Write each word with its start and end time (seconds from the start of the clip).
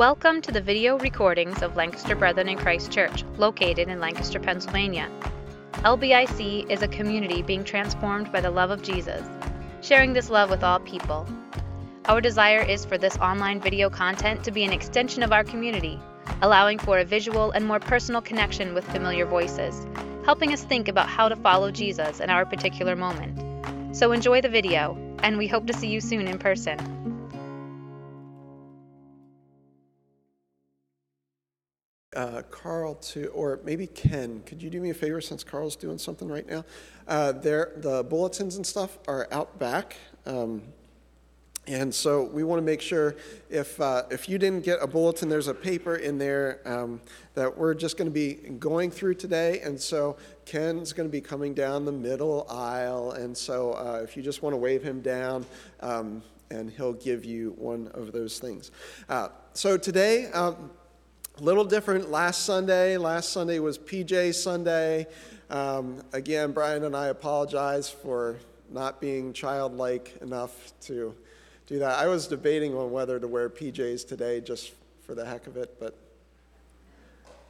Welcome 0.00 0.40
to 0.42 0.50
the 0.50 0.62
video 0.62 0.98
recordings 0.98 1.60
of 1.60 1.76
Lancaster 1.76 2.16
Brethren 2.16 2.48
in 2.48 2.56
Christ 2.56 2.90
Church, 2.90 3.22
located 3.36 3.88
in 3.88 4.00
Lancaster, 4.00 4.40
Pennsylvania. 4.40 5.10
LBIC 5.84 6.70
is 6.70 6.80
a 6.80 6.88
community 6.88 7.42
being 7.42 7.64
transformed 7.64 8.32
by 8.32 8.40
the 8.40 8.50
love 8.50 8.70
of 8.70 8.80
Jesus, 8.80 9.22
sharing 9.82 10.14
this 10.14 10.30
love 10.30 10.48
with 10.48 10.64
all 10.64 10.80
people. 10.80 11.28
Our 12.06 12.22
desire 12.22 12.62
is 12.62 12.86
for 12.86 12.96
this 12.96 13.18
online 13.18 13.60
video 13.60 13.90
content 13.90 14.42
to 14.44 14.50
be 14.50 14.64
an 14.64 14.72
extension 14.72 15.22
of 15.22 15.32
our 15.32 15.44
community, 15.44 16.00
allowing 16.40 16.78
for 16.78 17.00
a 17.00 17.04
visual 17.04 17.50
and 17.50 17.66
more 17.66 17.78
personal 17.78 18.22
connection 18.22 18.72
with 18.72 18.90
familiar 18.90 19.26
voices, 19.26 19.86
helping 20.24 20.54
us 20.54 20.64
think 20.64 20.88
about 20.88 21.10
how 21.10 21.28
to 21.28 21.36
follow 21.36 21.70
Jesus 21.70 22.20
in 22.20 22.30
our 22.30 22.46
particular 22.46 22.96
moment. 22.96 23.94
So 23.94 24.12
enjoy 24.12 24.40
the 24.40 24.48
video, 24.48 24.96
and 25.22 25.36
we 25.36 25.46
hope 25.46 25.66
to 25.66 25.74
see 25.74 25.88
you 25.88 26.00
soon 26.00 26.26
in 26.26 26.38
person. 26.38 26.99
Uh, 32.16 32.42
Carl 32.50 32.94
to, 32.96 33.28
or 33.28 33.60
maybe 33.64 33.86
Ken, 33.86 34.42
could 34.44 34.62
you 34.62 34.70
do 34.70 34.80
me 34.80 34.90
a 34.90 34.94
favor 34.94 35.20
since 35.20 35.44
Carl's 35.44 35.76
doing 35.76 35.98
something 35.98 36.28
right 36.28 36.48
now? 36.48 36.64
Uh, 37.06 37.32
there, 37.32 37.72
the 37.76 38.02
bulletins 38.04 38.56
and 38.56 38.66
stuff 38.66 38.98
are 39.06 39.28
out 39.30 39.58
back. 39.58 39.96
Um, 40.26 40.62
and 41.66 41.94
so 41.94 42.24
we 42.24 42.42
want 42.42 42.58
to 42.58 42.64
make 42.64 42.80
sure 42.80 43.14
if, 43.48 43.80
uh, 43.80 44.02
if 44.10 44.28
you 44.28 44.38
didn't 44.38 44.64
get 44.64 44.78
a 44.82 44.88
bulletin, 44.88 45.28
there's 45.28 45.46
a 45.46 45.54
paper 45.54 45.96
in 45.96 46.18
there 46.18 46.60
um, 46.64 47.00
that 47.34 47.56
we're 47.56 47.74
just 47.74 47.96
going 47.96 48.08
to 48.08 48.14
be 48.14 48.34
going 48.58 48.90
through 48.90 49.14
today. 49.14 49.60
And 49.60 49.80
so 49.80 50.16
Ken's 50.46 50.92
going 50.92 51.08
to 51.08 51.12
be 51.12 51.20
coming 51.20 51.54
down 51.54 51.84
the 51.84 51.92
middle 51.92 52.44
aisle. 52.50 53.12
And 53.12 53.36
so 53.36 53.74
uh, 53.74 54.00
if 54.02 54.16
you 54.16 54.22
just 54.22 54.42
want 54.42 54.52
to 54.54 54.56
wave 54.56 54.82
him 54.82 55.00
down, 55.00 55.46
um, 55.80 56.22
and 56.50 56.70
he'll 56.70 56.94
give 56.94 57.24
you 57.24 57.54
one 57.56 57.88
of 57.94 58.10
those 58.10 58.40
things. 58.40 58.72
Uh, 59.08 59.28
so 59.52 59.76
today, 59.76 60.26
um, 60.32 60.70
a 61.40 61.42
little 61.42 61.64
different 61.64 62.10
last 62.10 62.44
Sunday. 62.44 62.98
Last 62.98 63.30
Sunday 63.30 63.60
was 63.60 63.78
PJ 63.78 64.34
Sunday. 64.34 65.06
Um, 65.48 66.02
again, 66.12 66.52
Brian 66.52 66.84
and 66.84 66.94
I 66.94 67.06
apologize 67.06 67.88
for 67.88 68.36
not 68.68 69.00
being 69.00 69.32
childlike 69.32 70.18
enough 70.20 70.72
to 70.82 71.14
do 71.66 71.78
that. 71.78 71.98
I 71.98 72.08
was 72.08 72.26
debating 72.26 72.74
on 72.74 72.90
whether 72.90 73.18
to 73.18 73.26
wear 73.26 73.48
PJs 73.48 74.06
today 74.06 74.42
just 74.42 74.72
for 75.00 75.14
the 75.14 75.24
heck 75.24 75.46
of 75.46 75.56
it, 75.56 75.76
but 75.80 75.96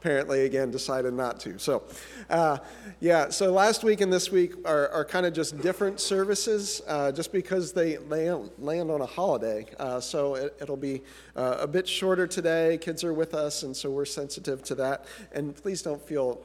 apparently 0.01 0.47
again 0.47 0.71
decided 0.71 1.13
not 1.13 1.39
to. 1.39 1.59
So 1.59 1.83
uh, 2.31 2.59
yeah 3.01 3.29
so 3.29 3.53
last 3.53 3.85
week 3.85 4.01
and 4.01 4.11
this 4.11 4.31
week 4.31 4.55
are, 4.65 4.89
are 4.89 5.05
kind 5.05 5.27
of 5.27 5.35
just 5.35 5.61
different 5.61 6.01
services 6.01 6.81
uh, 6.89 7.13
just 7.13 7.33
because 7.33 7.73
they 7.75 7.99
land, 7.99 8.51
land 8.59 8.91
on 8.91 9.03
a 9.03 9.07
holiday. 9.07 9.67
Uh, 9.79 10.01
so 10.01 10.37
it, 10.37 10.67
will 10.67 10.79
be 10.79 11.03
uh, 11.37 11.59
a 11.61 11.67
bit 11.67 11.87
shorter 11.87 12.27
today. 12.27 12.79
Kids 12.79 13.05
are 13.05 13.13
with 13.13 13.35
us 13.35 13.63
and 13.63 13.77
so 13.77 13.91
we're 13.91 14.07
sensitive 14.07 14.63
to 14.65 14.75
that. 14.77 15.05
And 15.33 15.55
please 15.55 15.83
don't 15.83 16.01
feel 16.01 16.41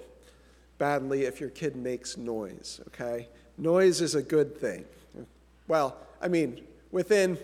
badly 0.77 1.23
if 1.23 1.39
your 1.39 1.49
kid 1.49 1.77
makes 1.77 2.17
noise 2.17 2.81
okay? 2.87 3.29
Noise 3.57 4.01
is 4.01 4.15
a 4.15 4.21
good 4.21 4.57
thing. 4.59 4.83
Well 5.69 5.95
i 6.21 6.27
mean 6.27 6.61
within 6.91 7.37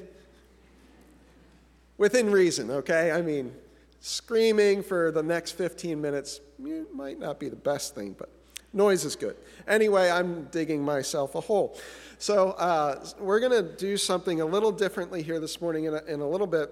within 1.98 2.30
reason 2.30 2.70
okay? 2.70 3.12
I 3.14 3.22
mean 3.22 3.54
screaming 4.02 4.84
for 4.84 5.12
the 5.12 5.24
next 5.24 5.52
15 5.52 6.02
minutes 6.02 6.42
it 6.66 6.94
might 6.94 7.20
not 7.20 7.40
be 7.40 7.50
the 7.50 7.56
best 7.56 7.96
thing, 7.96 8.16
but 8.18 8.30
noise 8.74 9.06
is 9.06 9.16
good. 9.16 9.36
Anyway, 9.68 10.10
I'm 10.10 10.46
digging 10.46 10.84
myself 10.84 11.36
a 11.36 11.42
hole. 11.42 11.80
So 12.18 12.52
uh, 12.52 13.06
we're 13.20 13.40
going 13.40 13.52
to 13.52 13.76
do 13.78 13.98
something 13.98 14.42
a 14.42 14.46
little 14.46 14.72
differently 14.72 15.24
here 15.24 15.40
this 15.40 15.62
morning 15.62 15.86
in 15.86 15.94
a, 15.94 16.04
in 16.04 16.22
a 16.22 16.28
little 16.28 16.48
bit. 16.48 16.72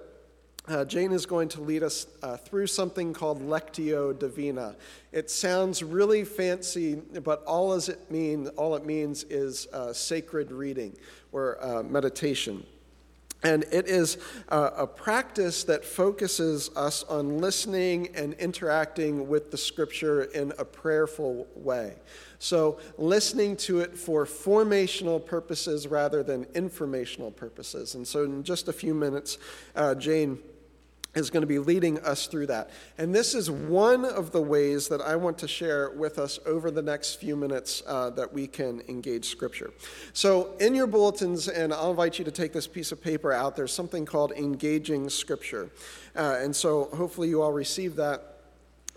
Uh, 0.67 0.85
Jane 0.85 1.11
is 1.11 1.25
going 1.25 1.49
to 1.49 1.61
lead 1.61 1.81
us 1.81 2.05
uh, 2.21 2.37
through 2.37 2.67
something 2.67 3.13
called 3.13 3.41
Lectio 3.41 4.17
Divina. 4.17 4.75
It 5.11 5.31
sounds 5.31 5.81
really 5.81 6.23
fancy, 6.23 6.95
but 6.95 7.43
all, 7.45 7.73
it, 7.73 8.11
mean, 8.11 8.47
all 8.49 8.75
it 8.75 8.85
means 8.85 9.23
is 9.23 9.67
uh, 9.73 9.93
sacred 9.93 10.51
reading 10.51 10.95
or 11.31 11.63
uh, 11.63 11.81
meditation. 11.81 12.63
And 13.41 13.63
it 13.71 13.87
is 13.87 14.17
a, 14.49 14.85
practice 14.85 15.63
that 15.63 15.85
focuses 15.85 16.69
us 16.75 17.03
on 17.03 17.39
listening 17.39 18.09
and 18.13 18.33
interacting 18.33 19.29
with 19.29 19.49
the 19.49 19.57
scripture 19.57 20.23
in 20.23 20.51
a 20.59 20.65
prayerful 20.65 21.47
way. 21.55 21.95
So, 22.39 22.79
listening 22.97 23.55
to 23.57 23.79
it 23.79 23.97
for 23.97 24.25
formational 24.25 25.25
purposes 25.25 25.87
rather 25.87 26.21
than 26.21 26.47
informational 26.53 27.31
purposes. 27.31 27.95
And 27.95 28.07
so, 28.07 28.23
in 28.23 28.43
just 28.43 28.67
a 28.67 28.73
few 28.73 28.93
minutes, 28.93 29.37
uh, 29.75 29.95
Jane 29.95 30.39
is 31.15 31.29
going 31.29 31.41
to 31.41 31.47
be 31.47 31.59
leading 31.59 31.99
us 31.99 32.27
through 32.27 32.47
that. 32.47 32.69
And 32.97 33.13
this 33.13 33.33
is 33.33 33.49
one 33.49 34.05
of 34.05 34.31
the 34.31 34.41
ways 34.41 34.87
that 34.89 35.01
I 35.01 35.15
want 35.15 35.37
to 35.39 35.47
share 35.47 35.89
with 35.91 36.19
us 36.19 36.39
over 36.45 36.69
the 36.69 36.81
next 36.81 37.15
few 37.15 37.35
minutes 37.35 37.81
uh, 37.87 38.11
that 38.11 38.31
we 38.31 38.47
can 38.47 38.81
engage 38.87 39.25
Scripture. 39.25 39.71
So, 40.13 40.55
in 40.59 40.75
your 40.75 40.87
bulletins, 40.87 41.47
and 41.47 41.73
I'll 41.73 41.91
invite 41.91 42.19
you 42.19 42.25
to 42.25 42.31
take 42.31 42.53
this 42.53 42.67
piece 42.67 42.91
of 42.91 43.01
paper 43.01 43.31
out, 43.31 43.55
there's 43.55 43.73
something 43.73 44.05
called 44.05 44.31
Engaging 44.33 45.09
Scripture. 45.09 45.69
Uh, 46.15 46.37
and 46.39 46.55
so, 46.55 46.85
hopefully, 46.93 47.29
you 47.29 47.41
all 47.41 47.53
received 47.53 47.97
that 47.97 48.29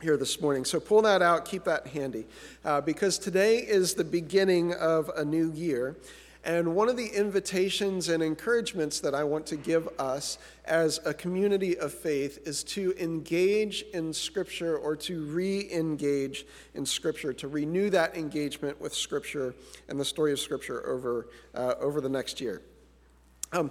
here 0.03 0.17
this 0.17 0.41
morning. 0.41 0.65
So 0.65 0.81
pull 0.81 1.03
that 1.03 1.23
out, 1.23 1.45
keep 1.45 1.65
that 1.65 1.87
handy, 1.87 2.27
uh, 2.65 2.81
because 2.81 3.19
today 3.19 3.59
is 3.59 3.95
the 3.95 4.05
beginning 4.05 4.75
of 4.75 5.09
a 5.17 5.25
new 5.25 5.53
year. 5.53 5.97
And 6.45 6.75
one 6.75 6.89
of 6.89 6.97
the 6.97 7.07
invitations 7.07 8.09
and 8.09 8.21
encouragements 8.21 8.99
that 9.01 9.15
I 9.15 9.23
want 9.23 9.47
to 9.47 9.57
give 9.57 9.89
us 9.99 10.39
as 10.65 10.99
a 11.05 11.15
community 11.15 11.79
of 11.79 11.95
faith 11.95 12.41
is 12.45 12.65
to 12.65 12.95
engage 12.99 13.85
in 13.95 14.13
Scripture 14.13 14.77
or 14.77 14.97
to 14.97 15.25
re 15.27 15.71
engage 15.73 16.45
in 16.75 16.85
Scripture, 16.85 17.33
to 17.35 17.47
renew 17.47 17.91
that 17.91 18.17
engagement 18.17 18.81
with 18.81 18.93
Scripture 18.93 19.55
and 19.89 20.01
the 20.01 20.05
story 20.05 20.33
of 20.33 20.41
Scripture 20.41 20.85
over, 20.85 21.29
uh, 21.55 21.75
over 21.79 22.01
the 22.01 22.09
next 22.09 22.41
year. 22.41 22.63
Um, 23.53 23.71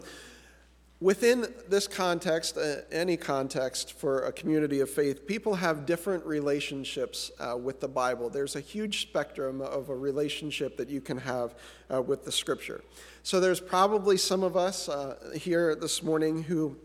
Within 1.02 1.48
this 1.68 1.88
context, 1.88 2.58
uh, 2.58 2.82
any 2.92 3.18
context 3.18 3.94
for 3.94 4.26
a 4.26 4.32
community 4.32 4.82
of 4.82 4.90
faith, 4.90 5.26
people 5.26 5.56
have 5.56 5.88
different 5.88 6.24
relationships 6.28 7.32
uh, 7.40 7.58
with 7.58 7.80
the 7.80 7.88
Bible. 7.88 8.30
There's 8.30 8.56
a 8.56 8.60
huge 8.60 9.02
spectrum 9.02 9.62
of 9.62 9.90
a 9.90 9.96
relationship 9.96 10.78
that 10.78 10.90
you 10.90 11.02
can 11.02 11.18
have 11.18 11.56
uh, 11.92 12.04
with 12.04 12.24
the 12.24 12.32
Scripture. 12.32 12.84
So 13.24 13.40
there's 13.40 13.60
probably 13.60 14.16
some 14.16 14.44
of 14.44 14.56
us 14.56 14.90
uh, 14.90 15.32
here 15.36 15.74
this 15.74 16.04
morning 16.04 16.44
who 16.44 16.78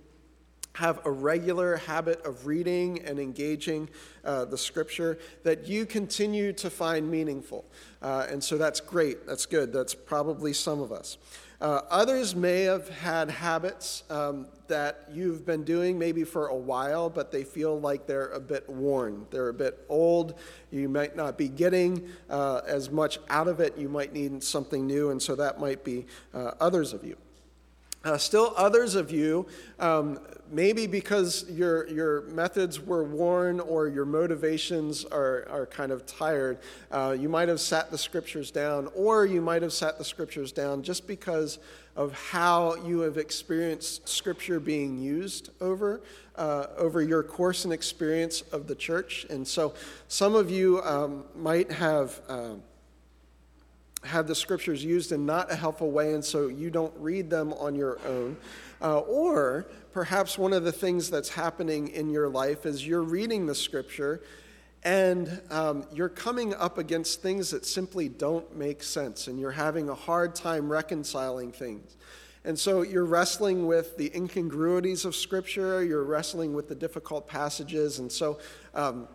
have 0.77 1.05
a 1.05 1.11
regular 1.11 1.77
habit 1.77 2.25
of 2.25 2.47
reading 2.47 3.01
and 3.05 3.19
engaging 3.19 3.89
uh, 4.25 4.45
the 4.45 4.59
scripture 4.59 5.19
that 5.43 5.67
you 5.67 5.87
continue 5.87 6.53
to 6.53 6.69
find 6.69 7.11
meaningful. 7.11 7.65
Uh, 8.03 8.27
and 8.29 8.45
so 8.45 8.59
that's 8.59 8.81
great. 8.81 9.27
That's 9.27 9.47
good. 9.47 9.73
That's 9.73 9.95
probably 9.95 10.53
some 10.53 10.83
of 10.83 10.93
us. 10.93 11.17
Uh, 11.61 11.81
others 11.91 12.37
may 12.37 12.63
have 12.63 12.89
had 12.89 13.31
habits 13.31 14.05
um, 14.11 14.47
that 14.69 15.05
you've 15.11 15.47
been 15.47 15.65
doing 15.65 15.99
maybe 15.99 16.23
for 16.23 16.49
a 16.49 16.55
while, 16.55 17.09
but 17.09 17.33
they 17.33 17.45
feel 17.45 17.81
like 17.81 18.07
they're 18.07 18.29
a 18.29 18.41
bit 18.41 18.69
worn. 18.69 19.27
They're 19.31 19.49
a 19.49 19.55
bit 19.55 19.85
old. 19.89 20.39
You 20.71 20.89
might 20.89 21.17
not 21.17 21.39
be 21.39 21.49
getting 21.49 22.09
uh, 22.29 22.61
as 22.67 22.91
much 22.91 23.19
out 23.31 23.49
of 23.49 23.61
it. 23.61 23.79
You 23.79 23.89
might 23.89 24.13
need 24.13 24.43
something 24.43 24.87
new, 24.87 25.11
and 25.11 25.23
so 25.23 25.35
that 25.37 25.59
might 25.59 25.83
be 25.83 26.07
uh, 26.35 26.53
others 26.61 26.93
of 26.93 27.05
you. 27.05 27.17
Uh, 28.07 28.17
still, 28.17 28.55
others 28.57 28.95
of 28.95 29.11
you, 29.11 29.45
um, 29.81 30.21
maybe 30.53 30.87
because 30.87 31.45
your, 31.51 31.89
your 31.89 32.23
methods 32.29 32.81
were 32.81 33.03
worn 33.03 33.59
or 33.59 33.89
your 33.89 34.05
motivations 34.05 35.05
are, 35.07 35.45
are 35.51 35.67
kind 35.67 35.91
of 35.91 36.07
tired, 36.07 36.57
uh, 36.93 37.17
you 37.19 37.29
might 37.29 37.49
have 37.49 37.59
sat 37.59 37.91
the 37.91 37.99
scriptures 37.99 38.53
down, 38.53 38.89
or 38.95 39.27
you 39.27 39.41
might 39.41 39.61
have 39.61 39.73
sat 39.73 39.99
the 39.99 40.05
scriptures 40.05 40.53
down 40.53 40.85
just 40.85 41.09
because 41.09 41.59
of 41.97 42.13
how 42.13 42.77
you 42.87 43.01
have 43.01 43.17
experienced 43.17 44.09
scripture 44.09 44.61
being 44.61 44.97
used 44.97 45.51
over, 45.61 46.01
uh, 46.37 46.67
over 46.77 47.03
your 47.03 47.25
course 47.25 47.65
and 47.65 47.73
experience 47.73 48.43
of 48.53 48.69
the 48.69 48.75
church. 48.77 49.27
And 49.31 49.45
so, 49.49 49.75
some 50.07 50.37
of 50.37 50.49
you 50.49 50.81
um, 50.85 51.25
might 51.35 51.73
have. 51.73 52.21
Uh, 52.29 52.55
had 54.07 54.27
the 54.27 54.35
scriptures 54.35 54.85
used 54.85 55.13
in 55.13 55.27
not 55.27 55.51
a 55.51 55.57
helpful 55.57 55.91
way, 55.91 56.15
and 56.15 56.25
so 56.25 56.49
you 56.49 56.71
don't 56.71 56.95
read 56.99 57.31
them 57.31 57.53
on 57.55 57.75
your 57.75 57.99
own. 58.07 58.37
Uh, 58.81 59.01
or 59.01 59.67
perhaps 59.93 60.39
one 60.39 60.53
of 60.53 60.65
the 60.65 60.73
things 60.73 61.11
that's 61.11 61.31
happening 61.31 61.89
in 61.89 62.11
your 62.11 62.29
life 62.29 62.67
is 62.67 62.87
you're 62.87 63.03
reading 63.03 63.47
the 63.47 63.55
scripture 63.55 64.23
and 64.87 65.41
um, 65.51 65.85
you're 65.93 66.09
coming 66.09 66.55
up 66.55 66.79
against 66.79 67.21
things 67.21 67.51
that 67.51 67.67
simply 67.67 68.09
don't 68.09 68.57
make 68.57 68.85
sense, 68.85 69.27
and 69.27 69.39
you're 69.39 69.51
having 69.51 69.89
a 69.89 69.95
hard 69.95 70.35
time 70.35 70.71
reconciling 70.71 71.51
things. 71.51 71.97
And 72.45 72.57
so 72.57 72.83
you're 72.83 73.05
wrestling 73.05 73.67
with 73.67 73.97
the 73.97 74.13
incongruities 74.15 75.05
of 75.05 75.17
Scripture, 75.17 75.83
you're 75.83 76.05
wrestling 76.05 76.55
with 76.55 76.69
the 76.69 76.77
difficult 76.77 77.27
passages, 77.27 77.99
and 77.99 78.11
so 78.11 78.39
um, 78.75 79.09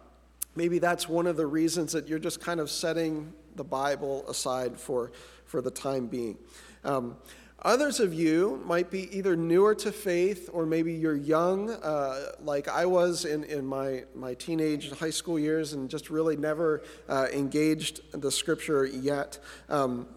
maybe 0.56 0.80
that's 0.80 1.08
one 1.08 1.26
of 1.26 1.38
the 1.38 1.48
reasons 1.48 1.94
that 1.94 2.10
you're 2.10 2.20
just 2.20 2.42
kind 2.42 2.60
of 2.60 2.70
setting 2.70 3.32
the 3.62 3.66
Bible 3.66 4.28
aside 4.28 4.80
for, 4.80 5.12
for 5.46 5.62
the 5.62 5.69
time 5.69 6.08
being. 6.08 6.36
Um, 6.84 7.16
Others 7.63 8.00
of 8.00 8.12
you 8.12 8.60
might 8.66 8.90
be 8.90 9.16
either 9.16 9.36
newer 9.36 9.75
to 9.75 9.92
faith 9.92 10.50
or 10.52 10.66
maybe 10.66 10.94
you're 10.94 11.16
young, 11.16 11.69
uh, 11.69 12.31
like 12.44 12.68
I 12.68 12.88
was 12.88 13.24
in, 13.24 13.44
in 13.44 13.63
my, 13.68 14.06
my 14.16 14.34
teenage 14.34 14.90
high 14.94 15.12
school 15.12 15.38
years 15.38 15.74
and 15.74 15.88
just 15.88 16.10
really 16.10 16.36
never 16.36 16.81
uh, 17.08 17.28
engaged 17.31 18.02
the 18.19 18.31
scripture 18.31 18.88
yet. 18.88 19.38
Um, 19.69 20.07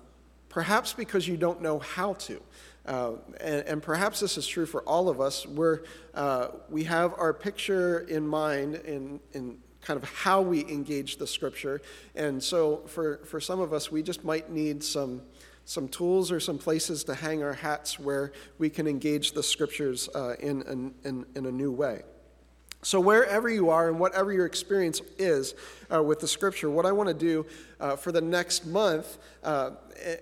perhaps 0.49 0.95
because 0.95 1.29
you 1.29 1.37
don't 1.37 1.61
know 1.61 1.81
how 1.81 2.15
to. 2.15 2.41
Uh, 2.87 3.13
and, 3.43 3.67
and, 3.67 3.83
perhaps 3.83 4.21
this 4.21 4.39
is 4.39 4.47
true 4.47 4.67
for 4.67 4.83
all 4.83 5.11
of 5.11 5.21
us, 5.21 5.47
where 5.47 5.85
uh, 6.15 6.49
we 6.71 6.85
have 6.85 7.13
our 7.19 7.35
picture 7.35 8.01
in 8.01 8.27
mind 8.27 8.77
in, 8.87 9.21
in 9.33 9.59
kind 9.85 10.03
of 10.03 10.09
how 10.09 10.41
we 10.41 10.65
engage 10.65 11.19
the 11.19 11.27
scripture. 11.27 11.83
And 12.15 12.43
so 12.43 12.79
for, 12.87 13.19
for 13.25 13.41
some 13.41 13.61
of 13.61 13.73
us, 13.73 13.93
we 13.93 14.03
just 14.03 14.25
might 14.25 14.51
need 14.51 14.83
some 14.83 15.23
some 15.67 15.89
tools 15.89 16.31
or 16.31 16.39
some 16.41 16.59
places 16.59 17.05
to 17.05 17.15
hang 17.15 17.43
our 17.43 17.55
hats 17.55 17.99
where 17.99 18.33
we 18.59 18.69
can 18.69 18.87
engage 18.87 19.33
the 19.33 19.43
scriptures 19.43 20.11
uh, 20.15 20.35
in, 20.39 20.93
in, 21.05 21.25
in 21.35 21.47
a 21.47 21.51
new 21.51 21.73
way. 21.73 22.03
So, 22.83 23.01
wherever 23.01 23.49
you 23.49 23.71
are 23.71 23.89
and 23.89 23.99
whatever 23.99 24.31
your 24.31 24.45
experience 24.45 25.01
is 25.17 25.55
uh, 25.91 26.03
with 26.03 26.21
the 26.21 26.29
scripture, 26.29 26.69
what 26.69 26.85
I 26.85 26.93
want 26.93 27.09
to 27.09 27.15
do 27.15 27.47
uh, 27.81 27.97
for 27.97 28.13
the 28.13 28.21
next 28.21 28.67
month, 28.67 29.17
uh, 29.43 29.71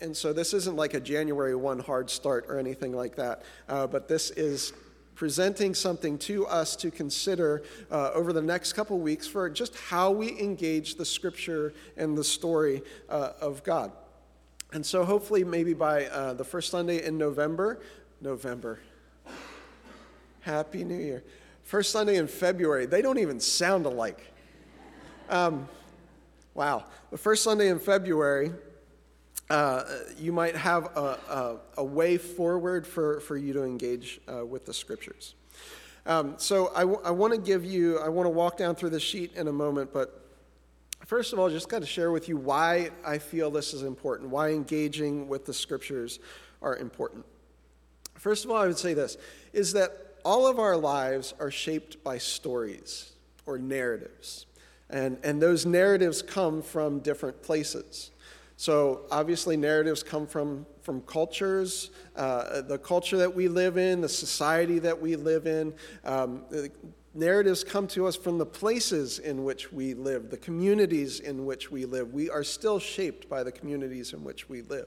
and 0.00 0.16
so 0.16 0.32
this 0.32 0.54
isn't 0.54 0.76
like 0.76 0.94
a 0.94 1.00
January 1.00 1.56
1 1.56 1.80
hard 1.80 2.08
start 2.08 2.46
or 2.48 2.60
anything 2.60 2.92
like 2.92 3.16
that, 3.16 3.42
uh, 3.68 3.88
but 3.88 4.06
this 4.06 4.30
is 4.30 4.72
presenting 5.22 5.72
something 5.72 6.18
to 6.18 6.44
us 6.48 6.74
to 6.74 6.90
consider 6.90 7.62
uh, 7.92 8.10
over 8.12 8.32
the 8.32 8.42
next 8.42 8.72
couple 8.72 8.98
weeks 8.98 9.24
for 9.24 9.48
just 9.48 9.72
how 9.76 10.10
we 10.10 10.36
engage 10.40 10.96
the 10.96 11.04
scripture 11.04 11.72
and 11.96 12.18
the 12.18 12.24
story 12.24 12.82
uh, 13.08 13.30
of 13.40 13.62
God. 13.62 13.92
And 14.72 14.84
so, 14.84 15.04
hopefully, 15.04 15.44
maybe 15.44 15.74
by 15.74 16.06
uh, 16.06 16.32
the 16.34 16.42
first 16.42 16.70
Sunday 16.70 17.06
in 17.06 17.18
November, 17.18 17.80
November, 18.20 18.80
Happy 20.40 20.82
New 20.82 20.98
Year. 20.98 21.22
First 21.62 21.92
Sunday 21.92 22.16
in 22.16 22.26
February, 22.26 22.86
they 22.86 23.00
don't 23.00 23.20
even 23.20 23.38
sound 23.38 23.86
alike. 23.86 24.26
Um, 25.28 25.68
wow. 26.52 26.86
The 27.12 27.18
first 27.18 27.44
Sunday 27.44 27.68
in 27.68 27.78
February, 27.78 28.50
uh, 29.50 29.84
you 30.18 30.32
might 30.32 30.56
have 30.56 30.96
a, 30.96 31.18
a, 31.28 31.56
a, 31.78 31.84
way 31.84 32.16
forward 32.16 32.86
for, 32.86 33.20
for 33.20 33.36
you 33.36 33.52
to 33.52 33.64
engage 33.64 34.20
uh, 34.32 34.46
with 34.46 34.64
the 34.64 34.72
scriptures. 34.72 35.34
Um, 36.06 36.34
so 36.38 36.72
I, 36.74 36.80
w- 36.80 37.00
I 37.04 37.10
want 37.10 37.34
to 37.34 37.40
give 37.40 37.64
you, 37.64 37.98
I 37.98 38.08
want 38.08 38.26
to 38.26 38.30
walk 38.30 38.56
down 38.56 38.74
through 38.74 38.90
the 38.90 39.00
sheet 39.00 39.34
in 39.36 39.48
a 39.48 39.52
moment, 39.52 39.92
but 39.92 40.22
First 41.06 41.32
of 41.32 41.38
all, 41.38 41.50
just 41.50 41.68
got 41.68 41.80
to 41.80 41.86
share 41.86 42.10
with 42.12 42.28
you 42.28 42.36
why 42.36 42.90
I 43.04 43.18
feel 43.18 43.50
this 43.50 43.74
is 43.74 43.82
important, 43.82 44.30
why 44.30 44.50
engaging 44.50 45.28
with 45.28 45.44
the 45.44 45.52
scriptures 45.52 46.20
are 46.62 46.76
important. 46.76 47.24
First 48.14 48.44
of 48.44 48.50
all, 48.50 48.56
I 48.56 48.66
would 48.66 48.78
say 48.78 48.94
this 48.94 49.18
is 49.52 49.72
that 49.72 49.90
all 50.24 50.46
of 50.46 50.58
our 50.58 50.76
lives 50.76 51.34
are 51.40 51.50
shaped 51.50 52.02
by 52.04 52.18
stories 52.18 53.12
or 53.46 53.58
narratives. 53.58 54.46
And, 54.88 55.18
and 55.24 55.42
those 55.42 55.66
narratives 55.66 56.22
come 56.22 56.62
from 56.62 57.00
different 57.00 57.42
places. 57.42 58.10
So, 58.62 59.06
obviously, 59.10 59.56
narratives 59.56 60.04
come 60.04 60.24
from, 60.24 60.66
from 60.82 61.00
cultures, 61.00 61.90
uh, 62.14 62.62
the 62.62 62.78
culture 62.78 63.16
that 63.16 63.34
we 63.34 63.48
live 63.48 63.76
in, 63.76 64.00
the 64.00 64.08
society 64.08 64.78
that 64.78 65.02
we 65.02 65.16
live 65.16 65.48
in. 65.48 65.74
Um, 66.04 66.44
Narratives 67.12 67.64
come 67.64 67.88
to 67.88 68.06
us 68.06 68.14
from 68.14 68.38
the 68.38 68.46
places 68.46 69.18
in 69.18 69.42
which 69.42 69.72
we 69.72 69.94
live, 69.94 70.30
the 70.30 70.36
communities 70.36 71.18
in 71.18 71.44
which 71.44 71.72
we 71.72 71.86
live. 71.86 72.14
We 72.14 72.30
are 72.30 72.44
still 72.44 72.78
shaped 72.78 73.28
by 73.28 73.42
the 73.42 73.50
communities 73.50 74.12
in 74.12 74.22
which 74.22 74.48
we 74.48 74.62
live. 74.62 74.86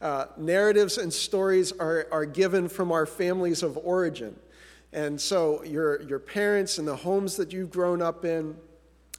Uh, 0.00 0.28
narratives 0.38 0.96
and 0.96 1.12
stories 1.12 1.70
are, 1.72 2.08
are 2.10 2.24
given 2.24 2.66
from 2.66 2.90
our 2.90 3.04
families 3.04 3.62
of 3.62 3.76
origin. 3.76 4.34
And 4.94 5.20
so, 5.20 5.62
your, 5.64 6.00
your 6.00 6.18
parents 6.18 6.78
and 6.78 6.88
the 6.88 6.96
homes 6.96 7.36
that 7.36 7.52
you've 7.52 7.70
grown 7.70 8.00
up 8.00 8.24
in, 8.24 8.56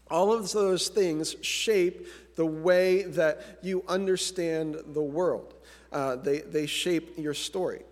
all 0.10 0.34
of 0.34 0.52
those 0.52 0.88
things 0.90 1.36
shape 1.42 2.08
the 2.36 2.46
way 2.46 3.04
that 3.04 3.60
you 3.62 3.84
understand 3.88 4.78
the 4.88 5.02
world. 5.02 5.54
Uh, 5.92 6.16
they, 6.16 6.40
they 6.40 6.66
shape 6.66 7.18
your 7.18 7.34
story. 7.34 7.84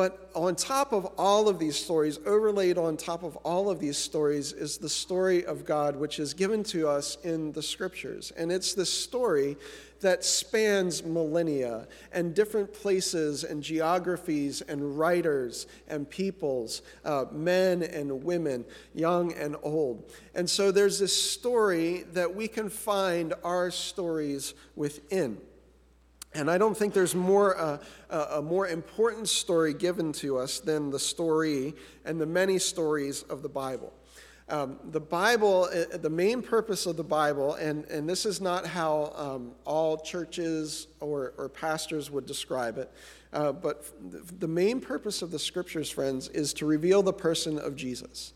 But 0.00 0.30
on 0.34 0.56
top 0.56 0.94
of 0.94 1.04
all 1.18 1.46
of 1.46 1.58
these 1.58 1.76
stories, 1.76 2.18
overlaid 2.24 2.78
on 2.78 2.96
top 2.96 3.22
of 3.22 3.36
all 3.44 3.68
of 3.68 3.80
these 3.80 3.98
stories, 3.98 4.54
is 4.54 4.78
the 4.78 4.88
story 4.88 5.44
of 5.44 5.66
God, 5.66 5.94
which 5.94 6.18
is 6.18 6.32
given 6.32 6.62
to 6.72 6.88
us 6.88 7.18
in 7.22 7.52
the 7.52 7.62
scriptures. 7.62 8.32
And 8.34 8.50
it's 8.50 8.72
this 8.72 8.90
story 8.90 9.58
that 10.00 10.24
spans 10.24 11.04
millennia 11.04 11.86
and 12.12 12.34
different 12.34 12.72
places 12.72 13.44
and 13.44 13.62
geographies 13.62 14.62
and 14.62 14.98
writers 14.98 15.66
and 15.86 16.08
peoples, 16.08 16.80
uh, 17.04 17.26
men 17.30 17.82
and 17.82 18.24
women, 18.24 18.64
young 18.94 19.34
and 19.34 19.54
old. 19.62 20.10
And 20.34 20.48
so 20.48 20.72
there's 20.72 20.98
this 20.98 21.14
story 21.14 22.04
that 22.14 22.34
we 22.34 22.48
can 22.48 22.70
find 22.70 23.34
our 23.44 23.70
stories 23.70 24.54
within. 24.76 25.42
And 26.32 26.48
I 26.50 26.58
don't 26.58 26.76
think 26.76 26.94
there's 26.94 27.14
more, 27.14 27.58
uh, 27.58 27.78
a 28.08 28.42
more 28.42 28.68
important 28.68 29.28
story 29.28 29.74
given 29.74 30.12
to 30.14 30.38
us 30.38 30.60
than 30.60 30.90
the 30.90 30.98
story 30.98 31.74
and 32.04 32.20
the 32.20 32.26
many 32.26 32.58
stories 32.58 33.22
of 33.24 33.42
the 33.42 33.48
Bible. 33.48 33.92
Um, 34.48 34.78
the 34.90 35.00
Bible, 35.00 35.68
uh, 35.72 35.96
the 35.96 36.10
main 36.10 36.42
purpose 36.42 36.86
of 36.86 36.96
the 36.96 37.04
Bible, 37.04 37.54
and, 37.54 37.84
and 37.84 38.08
this 38.08 38.26
is 38.26 38.40
not 38.40 38.66
how 38.66 39.12
um, 39.16 39.52
all 39.64 39.98
churches 39.98 40.88
or, 40.98 41.34
or 41.38 41.48
pastors 41.48 42.10
would 42.10 42.26
describe 42.26 42.78
it, 42.78 42.90
uh, 43.32 43.52
but 43.52 43.84
the 44.40 44.48
main 44.48 44.80
purpose 44.80 45.22
of 45.22 45.30
the 45.30 45.38
scriptures, 45.38 45.88
friends, 45.88 46.28
is 46.28 46.52
to 46.54 46.66
reveal 46.66 47.00
the 47.02 47.12
person 47.12 47.60
of 47.60 47.76
Jesus. 47.76 48.32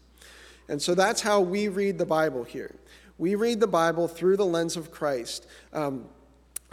And 0.68 0.80
so 0.80 0.94
that's 0.94 1.20
how 1.20 1.40
we 1.40 1.66
read 1.66 1.98
the 1.98 2.06
Bible 2.06 2.44
here. 2.44 2.76
We 3.18 3.34
read 3.34 3.58
the 3.58 3.66
Bible 3.66 4.06
through 4.06 4.36
the 4.36 4.46
lens 4.46 4.76
of 4.76 4.90
Christ. 4.90 5.46
Um, 5.72 6.06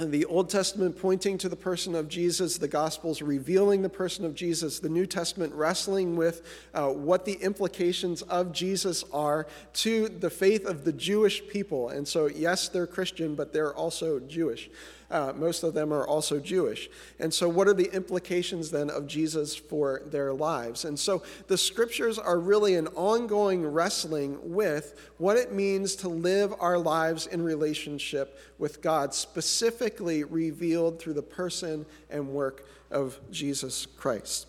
the 0.05 0.25
Old 0.25 0.49
Testament 0.49 0.97
pointing 0.97 1.37
to 1.39 1.49
the 1.49 1.55
person 1.55 1.95
of 1.95 2.07
Jesus, 2.07 2.57
the 2.57 2.67
Gospels 2.67 3.21
revealing 3.21 3.81
the 3.81 3.89
person 3.89 4.25
of 4.25 4.33
Jesus, 4.33 4.79
the 4.79 4.89
New 4.89 5.05
Testament 5.05 5.53
wrestling 5.53 6.15
with 6.15 6.41
uh, 6.73 6.87
what 6.87 7.25
the 7.25 7.33
implications 7.33 8.21
of 8.23 8.51
Jesus 8.51 9.03
are 9.13 9.47
to 9.73 10.09
the 10.09 10.29
faith 10.29 10.65
of 10.65 10.83
the 10.83 10.93
Jewish 10.93 11.45
people. 11.47 11.89
And 11.89 12.07
so, 12.07 12.27
yes, 12.27 12.69
they're 12.69 12.87
Christian, 12.87 13.35
but 13.35 13.53
they're 13.53 13.73
also 13.73 14.19
Jewish. 14.19 14.69
Uh, 15.11 15.33
most 15.35 15.63
of 15.63 15.73
them 15.73 15.91
are 15.91 16.07
also 16.07 16.39
Jewish. 16.39 16.89
And 17.19 17.33
so, 17.33 17.49
what 17.49 17.67
are 17.67 17.73
the 17.73 17.93
implications 17.93 18.71
then 18.71 18.89
of 18.89 19.07
Jesus 19.07 19.53
for 19.53 20.03
their 20.05 20.33
lives? 20.33 20.85
And 20.85 20.97
so, 20.97 21.21
the 21.47 21.57
scriptures 21.57 22.17
are 22.17 22.39
really 22.39 22.75
an 22.75 22.87
ongoing 22.95 23.67
wrestling 23.67 24.39
with 24.41 25.11
what 25.17 25.35
it 25.35 25.51
means 25.51 25.97
to 25.97 26.07
live 26.07 26.53
our 26.61 26.77
lives 26.77 27.27
in 27.27 27.43
relationship 27.43 28.39
with 28.57 28.81
God, 28.81 29.13
specifically 29.13 30.23
revealed 30.23 30.99
through 30.99 31.13
the 31.13 31.21
person 31.21 31.85
and 32.09 32.29
work 32.29 32.65
of 32.89 33.19
Jesus 33.31 33.85
Christ. 33.85 34.47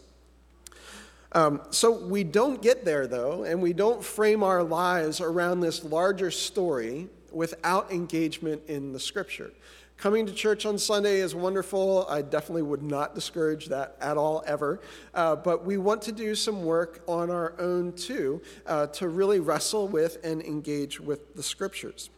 Um, 1.33 1.63
so 1.71 1.91
we 1.91 2.23
don't 2.23 2.63
get 2.63 2.85
there, 2.85 3.09
though, 3.09 3.43
and 3.43 3.61
we 3.61 3.73
don't 3.73 4.05
frame 4.05 4.43
our 4.43 4.63
lives 4.63 5.21
around 5.21 5.61
this 5.61 5.83
larger 5.83 6.31
story 6.31 7.09
without 7.33 7.91
engagement 7.91 8.63
in 8.69 8.93
the 8.93 9.01
scripture. 9.01 9.51
Coming 10.03 10.27
to 10.27 10.33
church 10.33 10.67
on 10.67 10.79
Sunday 10.79 11.21
is 11.21 11.33
wonderful. 11.33 12.09
I 12.09 12.23
definitely 12.23 12.63
would 12.63 12.83
not 12.83 13.15
discourage 13.15 13.67
that 13.67 13.95
at 14.01 14.17
all, 14.17 14.43
ever. 14.49 14.81
Uh, 15.15 15.37
but 15.37 15.65
we 15.65 15.79
want 15.79 16.03
to 16.03 16.11
do 16.11 16.35
some 16.35 16.65
work 16.65 17.05
on 17.07 17.31
our 17.31 17.55
own 17.61 17.93
too 17.93 18.43
uh, 18.67 18.89
to 18.89 19.07
really 19.07 19.39
wrestle 19.39 19.87
with 19.87 20.19
and 20.25 20.43
engage 20.43 20.99
with 20.99 21.37
the 21.37 21.43
scriptures. 21.45 22.11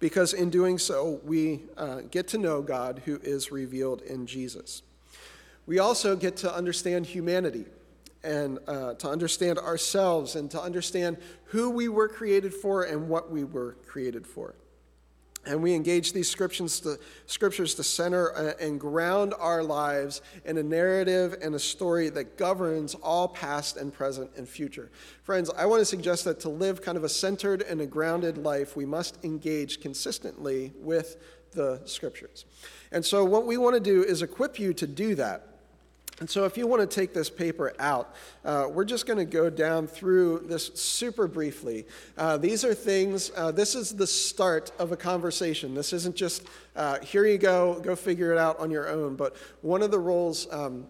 Because 0.00 0.34
in 0.34 0.50
doing 0.50 0.78
so, 0.78 1.20
we 1.22 1.62
uh, 1.76 2.00
get 2.10 2.26
to 2.28 2.38
know 2.38 2.60
God 2.60 3.02
who 3.04 3.20
is 3.22 3.52
revealed 3.52 4.02
in 4.02 4.26
Jesus. 4.26 4.82
We 5.66 5.78
also 5.78 6.16
get 6.16 6.36
to 6.38 6.52
understand 6.52 7.06
humanity 7.06 7.66
and 8.24 8.58
uh, 8.66 8.94
to 8.94 9.08
understand 9.08 9.60
ourselves 9.60 10.34
and 10.34 10.50
to 10.50 10.60
understand 10.60 11.18
who 11.44 11.70
we 11.70 11.86
were 11.86 12.08
created 12.08 12.52
for 12.52 12.82
and 12.82 13.08
what 13.08 13.30
we 13.30 13.44
were 13.44 13.76
created 13.86 14.26
for. 14.26 14.56
And 15.46 15.62
we 15.62 15.74
engage 15.74 16.12
these 16.12 16.30
scriptures 16.30 16.80
to, 16.80 16.98
scriptures 17.26 17.74
to 17.74 17.84
center 17.84 18.34
uh, 18.34 18.52
and 18.60 18.80
ground 18.80 19.34
our 19.38 19.62
lives 19.62 20.22
in 20.44 20.58
a 20.58 20.62
narrative 20.62 21.36
and 21.42 21.54
a 21.54 21.58
story 21.58 22.08
that 22.10 22.36
governs 22.36 22.94
all 22.94 23.28
past 23.28 23.76
and 23.76 23.92
present 23.92 24.30
and 24.36 24.48
future. 24.48 24.90
Friends, 25.22 25.50
I 25.56 25.66
want 25.66 25.80
to 25.80 25.84
suggest 25.84 26.24
that 26.24 26.40
to 26.40 26.48
live 26.48 26.82
kind 26.82 26.96
of 26.96 27.04
a 27.04 27.08
centered 27.08 27.62
and 27.62 27.80
a 27.80 27.86
grounded 27.86 28.38
life, 28.38 28.76
we 28.76 28.86
must 28.86 29.22
engage 29.24 29.80
consistently 29.80 30.72
with 30.76 31.16
the 31.52 31.80
scriptures. 31.84 32.46
And 32.90 33.04
so, 33.04 33.24
what 33.24 33.46
we 33.46 33.56
want 33.56 33.74
to 33.74 33.80
do 33.80 34.02
is 34.02 34.22
equip 34.22 34.58
you 34.58 34.74
to 34.74 34.86
do 34.86 35.14
that. 35.14 35.53
And 36.20 36.30
so, 36.30 36.44
if 36.44 36.56
you 36.56 36.68
want 36.68 36.80
to 36.80 36.86
take 36.86 37.12
this 37.12 37.28
paper 37.28 37.72
out, 37.80 38.14
uh, 38.44 38.68
we're 38.70 38.84
just 38.84 39.04
going 39.04 39.18
to 39.18 39.24
go 39.24 39.50
down 39.50 39.88
through 39.88 40.44
this 40.46 40.70
super 40.74 41.26
briefly. 41.26 41.86
Uh, 42.16 42.36
these 42.36 42.64
are 42.64 42.72
things, 42.72 43.32
uh, 43.36 43.50
this 43.50 43.74
is 43.74 43.94
the 43.94 44.06
start 44.06 44.70
of 44.78 44.92
a 44.92 44.96
conversation. 44.96 45.74
This 45.74 45.92
isn't 45.92 46.14
just, 46.14 46.46
uh, 46.76 47.00
here 47.00 47.26
you 47.26 47.36
go, 47.36 47.80
go 47.80 47.96
figure 47.96 48.30
it 48.30 48.38
out 48.38 48.60
on 48.60 48.70
your 48.70 48.88
own. 48.88 49.16
But 49.16 49.34
one 49.62 49.82
of 49.82 49.90
the 49.90 49.98
roles 49.98 50.46
um, 50.52 50.86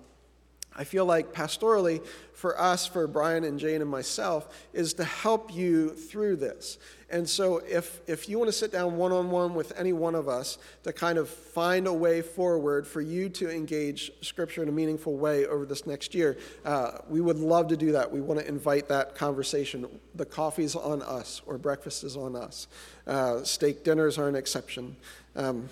I 0.76 0.84
feel 0.84 1.06
like 1.06 1.32
pastorally, 1.32 2.04
for 2.32 2.60
us, 2.60 2.84
for 2.86 3.06
Brian 3.06 3.44
and 3.44 3.58
Jane 3.58 3.80
and 3.80 3.90
myself, 3.90 4.66
is 4.72 4.94
to 4.94 5.04
help 5.04 5.54
you 5.54 5.90
through 5.90 6.36
this. 6.36 6.78
And 7.10 7.28
so, 7.28 7.58
if, 7.58 8.00
if 8.08 8.28
you 8.28 8.38
want 8.38 8.48
to 8.48 8.52
sit 8.52 8.72
down 8.72 8.96
one 8.96 9.12
on 9.12 9.30
one 9.30 9.54
with 9.54 9.72
any 9.78 9.92
one 9.92 10.16
of 10.16 10.28
us 10.28 10.58
to 10.82 10.92
kind 10.92 11.16
of 11.16 11.28
find 11.28 11.86
a 11.86 11.92
way 11.92 12.22
forward 12.22 12.88
for 12.88 13.00
you 13.00 13.28
to 13.30 13.48
engage 13.48 14.10
Scripture 14.20 14.64
in 14.64 14.68
a 14.68 14.72
meaningful 14.72 15.16
way 15.16 15.46
over 15.46 15.64
this 15.64 15.86
next 15.86 16.12
year, 16.12 16.36
uh, 16.64 16.98
we 17.08 17.20
would 17.20 17.38
love 17.38 17.68
to 17.68 17.76
do 17.76 17.92
that. 17.92 18.10
We 18.10 18.20
want 18.20 18.40
to 18.40 18.48
invite 18.48 18.88
that 18.88 19.14
conversation. 19.14 19.86
The 20.16 20.26
coffee's 20.26 20.74
on 20.74 21.02
us, 21.02 21.40
or 21.46 21.56
breakfast 21.56 22.02
is 22.02 22.16
on 22.16 22.34
us. 22.34 22.66
Uh, 23.06 23.44
steak 23.44 23.84
dinners 23.84 24.18
are 24.18 24.28
an 24.28 24.34
exception. 24.34 24.96
Um, 25.36 25.68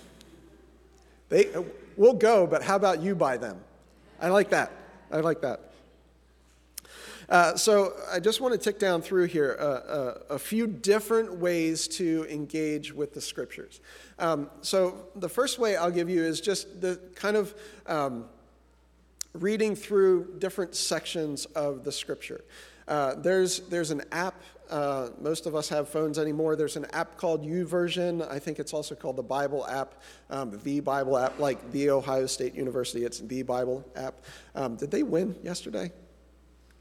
they, 1.27 1.49
we'll 1.97 2.13
go, 2.13 2.47
but 2.47 2.63
how 2.63 2.77
about 2.77 3.01
you 3.01 3.15
buy 3.15 3.35
them? 3.35 3.59
I 4.21 4.29
like 4.29 4.51
that. 4.51 4.71
I 5.11 5.19
like 5.19 5.41
that. 5.41 5.73
Uh, 7.29 7.55
so 7.55 7.93
I 8.11 8.19
just 8.19 8.41
want 8.41 8.53
to 8.53 8.57
tick 8.57 8.79
down 8.79 9.01
through 9.01 9.25
here 9.25 9.57
uh, 9.59 9.63
uh, 9.63 10.17
a 10.31 10.39
few 10.39 10.67
different 10.67 11.35
ways 11.35 11.87
to 11.89 12.27
engage 12.29 12.93
with 12.93 13.13
the 13.13 13.21
scriptures. 13.21 13.79
Um, 14.19 14.49
so 14.61 15.05
the 15.15 15.29
first 15.29 15.57
way 15.57 15.75
I'll 15.75 15.91
give 15.91 16.09
you 16.09 16.21
is 16.21 16.41
just 16.41 16.81
the 16.81 16.99
kind 17.15 17.37
of 17.37 17.55
um, 17.87 18.25
reading 19.33 19.75
through 19.75 20.35
different 20.37 20.75
sections 20.75 21.45
of 21.45 21.83
the 21.83 21.91
scripture. 21.91 22.43
Uh, 22.87 23.15
there's, 23.15 23.59
there's 23.61 23.91
an 23.91 24.01
app. 24.11 24.41
Uh, 24.69 25.09
most 25.21 25.45
of 25.45 25.55
us 25.55 25.69
have 25.69 25.87
phones 25.87 26.17
anymore. 26.17 26.55
There's 26.55 26.75
an 26.75 26.85
app 26.93 27.17
called 27.17 27.43
YouVersion. 27.43 28.27
I 28.29 28.39
think 28.39 28.59
it's 28.59 28.73
also 28.73 28.95
called 28.95 29.17
the 29.17 29.23
Bible 29.23 29.67
app, 29.67 29.95
um, 30.29 30.59
the 30.63 30.79
Bible 30.79 31.17
app, 31.17 31.39
like 31.39 31.71
the 31.71 31.89
Ohio 31.91 32.25
State 32.25 32.55
University. 32.55 33.05
It's 33.05 33.19
the 33.19 33.43
Bible 33.43 33.85
app. 33.95 34.15
Um, 34.55 34.75
did 34.75 34.89
they 34.91 35.03
win 35.03 35.35
yesterday? 35.43 35.91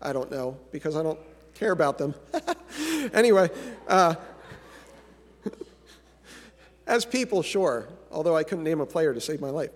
I 0.00 0.12
don't 0.12 0.30
know 0.30 0.58
because 0.70 0.96
I 0.96 1.02
don't 1.02 1.20
care 1.54 1.72
about 1.72 1.98
them. 1.98 2.14
anyway, 3.12 3.50
uh, 3.86 4.14
as 6.86 7.04
people, 7.04 7.42
sure, 7.42 7.88
although 8.10 8.36
I 8.36 8.42
couldn't 8.42 8.64
name 8.64 8.80
a 8.80 8.86
player 8.86 9.14
to 9.14 9.20
save 9.20 9.40
my 9.40 9.50
life. 9.50 9.70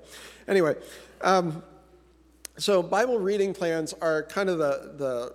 Anyway, 0.48 0.74
um, 1.20 1.62
so 2.58 2.82
Bible 2.82 3.18
reading 3.18 3.52
plans 3.52 3.92
are 4.00 4.22
kind 4.24 4.48
of 4.48 4.58
the, 4.58 4.94
the 4.96 5.34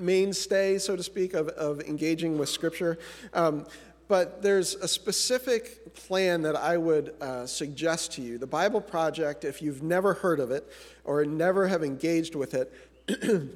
mainstay, 0.00 0.78
so 0.78 0.96
to 0.96 1.02
speak, 1.02 1.34
of, 1.34 1.48
of 1.48 1.80
engaging 1.80 2.38
with 2.38 2.48
Scripture. 2.48 2.98
Um, 3.32 3.66
but 4.08 4.42
there's 4.42 4.74
a 4.74 4.88
specific 4.88 5.94
plan 5.94 6.42
that 6.42 6.56
I 6.56 6.76
would 6.76 7.14
uh, 7.20 7.46
suggest 7.46 8.12
to 8.14 8.22
you. 8.22 8.38
The 8.38 8.46
Bible 8.46 8.80
Project, 8.80 9.44
if 9.44 9.62
you've 9.62 9.84
never 9.84 10.14
heard 10.14 10.40
of 10.40 10.50
it 10.50 10.68
or 11.04 11.24
never 11.24 11.68
have 11.68 11.84
engaged 11.84 12.34
with 12.34 12.54
it, 12.54 12.72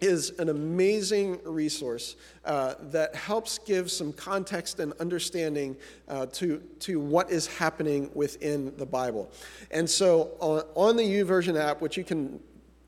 is 0.00 0.30
an 0.38 0.48
amazing 0.48 1.40
resource 1.44 2.16
uh, 2.44 2.74
that 2.82 3.14
helps 3.14 3.58
give 3.58 3.90
some 3.90 4.12
context 4.12 4.80
and 4.80 4.92
understanding 4.94 5.76
uh, 6.08 6.26
to, 6.26 6.58
to 6.78 7.00
what 7.00 7.30
is 7.30 7.46
happening 7.46 8.10
within 8.14 8.74
the 8.76 8.86
Bible. 8.86 9.30
And 9.70 9.88
so 9.88 10.36
on, 10.38 10.62
on 10.74 10.96
the 10.96 11.02
YouVersion 11.02 11.60
app, 11.60 11.80
which 11.80 11.96
you 11.96 12.04
can 12.04 12.40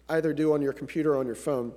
either 0.09 0.33
do 0.33 0.55
on 0.55 0.63
your 0.63 0.73
computer 0.73 1.15
or 1.15 1.19
on 1.19 1.27
your 1.27 1.35
phone, 1.35 1.73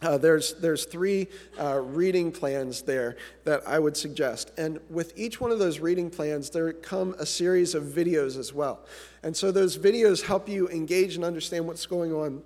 uh, 0.00 0.16
there's, 0.16 0.54
there's 0.54 0.84
three 0.84 1.26
uh, 1.58 1.80
reading 1.80 2.30
plans 2.30 2.82
there 2.82 3.16
that 3.44 3.66
I 3.66 3.78
would 3.78 3.96
suggest. 3.96 4.52
And 4.56 4.78
with 4.90 5.12
each 5.16 5.40
one 5.40 5.50
of 5.50 5.58
those 5.58 5.80
reading 5.80 6.08
plans, 6.08 6.50
there 6.50 6.72
come 6.72 7.16
a 7.18 7.26
series 7.26 7.74
of 7.74 7.84
videos 7.84 8.38
as 8.38 8.52
well. 8.52 8.80
And 9.22 9.36
so 9.36 9.50
those 9.50 9.76
videos 9.76 10.22
help 10.22 10.48
you 10.48 10.68
engage 10.68 11.16
and 11.16 11.24
understand 11.24 11.66
what's 11.66 11.86
going 11.86 12.12
on 12.12 12.42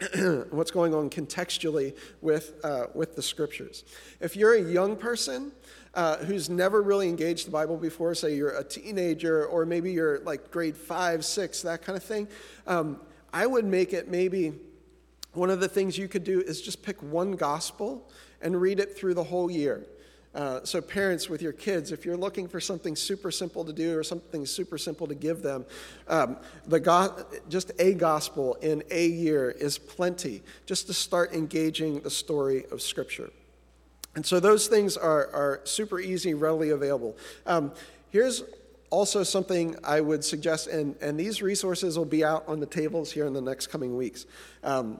what's 0.50 0.72
going 0.72 0.92
on 0.92 1.08
contextually 1.08 1.96
with, 2.20 2.54
uh, 2.64 2.86
with 2.94 3.14
the 3.14 3.22
scriptures. 3.22 3.84
If 4.20 4.34
you're 4.34 4.54
a 4.54 4.60
young 4.60 4.96
person 4.96 5.52
uh, 5.94 6.16
who's 6.16 6.50
never 6.50 6.82
really 6.82 7.08
engaged 7.08 7.46
the 7.46 7.52
Bible 7.52 7.76
before, 7.76 8.12
say 8.16 8.34
you're 8.34 8.58
a 8.58 8.64
teenager 8.64 9.46
or 9.46 9.64
maybe 9.64 9.92
you're 9.92 10.18
like 10.20 10.50
grade 10.50 10.76
five, 10.76 11.24
six, 11.24 11.62
that 11.62 11.82
kind 11.82 11.96
of 11.96 12.02
thing, 12.02 12.26
um, 12.66 13.00
I 13.32 13.46
would 13.46 13.64
make 13.64 13.92
it 13.92 14.08
maybe 14.08 14.54
one 15.36 15.50
of 15.50 15.60
the 15.60 15.68
things 15.68 15.98
you 15.98 16.08
could 16.08 16.24
do 16.24 16.40
is 16.40 16.60
just 16.60 16.82
pick 16.82 17.02
one 17.02 17.32
gospel 17.32 18.10
and 18.40 18.60
read 18.60 18.80
it 18.80 18.96
through 18.96 19.14
the 19.14 19.24
whole 19.24 19.50
year. 19.50 19.86
Uh, 20.34 20.64
so, 20.64 20.80
parents 20.80 21.28
with 21.28 21.40
your 21.40 21.52
kids, 21.52 21.92
if 21.92 22.04
you're 22.04 22.16
looking 22.16 22.48
for 22.48 22.58
something 22.58 22.96
super 22.96 23.30
simple 23.30 23.64
to 23.64 23.72
do 23.72 23.96
or 23.96 24.02
something 24.02 24.44
super 24.44 24.76
simple 24.76 25.06
to 25.06 25.14
give 25.14 25.42
them, 25.42 25.64
um, 26.08 26.36
the 26.66 26.80
go- 26.80 27.24
just 27.48 27.70
a 27.78 27.94
gospel 27.94 28.54
in 28.54 28.82
a 28.90 29.06
year 29.06 29.50
is 29.50 29.78
plenty 29.78 30.42
just 30.66 30.88
to 30.88 30.92
start 30.92 31.32
engaging 31.32 32.00
the 32.00 32.10
story 32.10 32.64
of 32.72 32.82
Scripture. 32.82 33.30
And 34.16 34.26
so, 34.26 34.40
those 34.40 34.66
things 34.66 34.96
are, 34.96 35.28
are 35.32 35.60
super 35.62 36.00
easy, 36.00 36.34
readily 36.34 36.70
available. 36.70 37.16
Um, 37.46 37.70
here's 38.10 38.42
also 38.90 39.22
something 39.22 39.76
I 39.84 40.00
would 40.00 40.24
suggest, 40.24 40.66
and, 40.66 40.96
and 41.00 41.18
these 41.18 41.42
resources 41.42 41.96
will 41.96 42.04
be 42.04 42.24
out 42.24 42.44
on 42.48 42.58
the 42.58 42.66
tables 42.66 43.12
here 43.12 43.26
in 43.26 43.32
the 43.32 43.40
next 43.40 43.68
coming 43.68 43.96
weeks. 43.96 44.26
Um, 44.64 44.98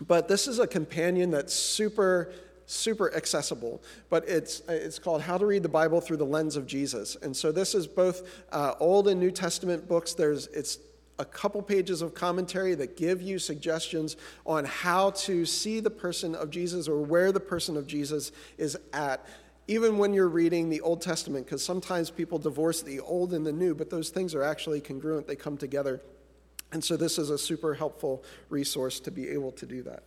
but 0.00 0.28
this 0.28 0.46
is 0.46 0.58
a 0.58 0.66
companion 0.66 1.30
that's 1.30 1.54
super 1.54 2.32
super 2.66 3.14
accessible, 3.14 3.80
but 4.10 4.28
it's, 4.28 4.60
it's 4.68 4.98
called 4.98 5.22
How 5.22 5.38
to 5.38 5.46
Read 5.46 5.62
the 5.62 5.68
Bible 5.68 6.00
Through 6.00 6.16
the 6.16 6.26
Lens 6.26 6.56
of 6.56 6.66
Jesus. 6.66 7.16
And 7.22 7.34
so 7.36 7.52
this 7.52 7.76
is 7.76 7.86
both 7.86 8.28
uh, 8.50 8.74
Old 8.80 9.06
and 9.06 9.20
New 9.20 9.30
Testament 9.30 9.88
books. 9.88 10.14
There's, 10.14 10.48
it's 10.48 10.78
a 11.18 11.24
couple 11.24 11.62
pages 11.62 12.02
of 12.02 12.12
commentary 12.12 12.74
that 12.74 12.96
give 12.96 13.22
you 13.22 13.38
suggestions 13.38 14.16
on 14.44 14.64
how 14.64 15.10
to 15.10 15.46
see 15.46 15.80
the 15.80 15.90
person 15.90 16.34
of 16.34 16.50
Jesus 16.50 16.88
or 16.88 17.00
where 17.00 17.32
the 17.32 17.40
person 17.40 17.76
of 17.76 17.86
Jesus 17.86 18.32
is 18.58 18.76
at 18.92 19.24
even 19.68 19.98
when 19.98 20.14
you're 20.14 20.28
reading 20.28 20.68
the 20.68 20.80
Old 20.80 21.02
Testament, 21.02 21.44
because 21.44 21.64
sometimes 21.64 22.08
people 22.08 22.38
divorce 22.38 22.82
the 22.82 23.00
old 23.00 23.34
and 23.34 23.44
the 23.44 23.52
new, 23.52 23.74
but 23.74 23.90
those 23.90 24.10
things 24.10 24.32
are 24.32 24.44
actually 24.44 24.80
congruent, 24.80 25.26
they 25.26 25.34
come 25.34 25.56
together. 25.56 26.00
And 26.72 26.82
so 26.82 26.96
this 26.96 27.18
is 27.18 27.30
a 27.30 27.38
super 27.38 27.74
helpful 27.74 28.24
resource 28.48 29.00
to 29.00 29.10
be 29.10 29.28
able 29.28 29.52
to 29.52 29.66
do 29.66 29.82
that. 29.82 30.02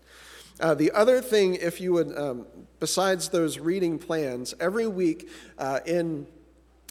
Uh, 0.59 0.73
the 0.73 0.91
other 0.91 1.21
thing, 1.21 1.55
if 1.55 1.79
you 1.79 1.93
would, 1.93 2.17
um, 2.17 2.45
besides 2.79 3.29
those 3.29 3.59
reading 3.59 3.97
plans, 3.97 4.53
every 4.59 4.87
week 4.87 5.29
uh, 5.57 5.79
in 5.85 6.27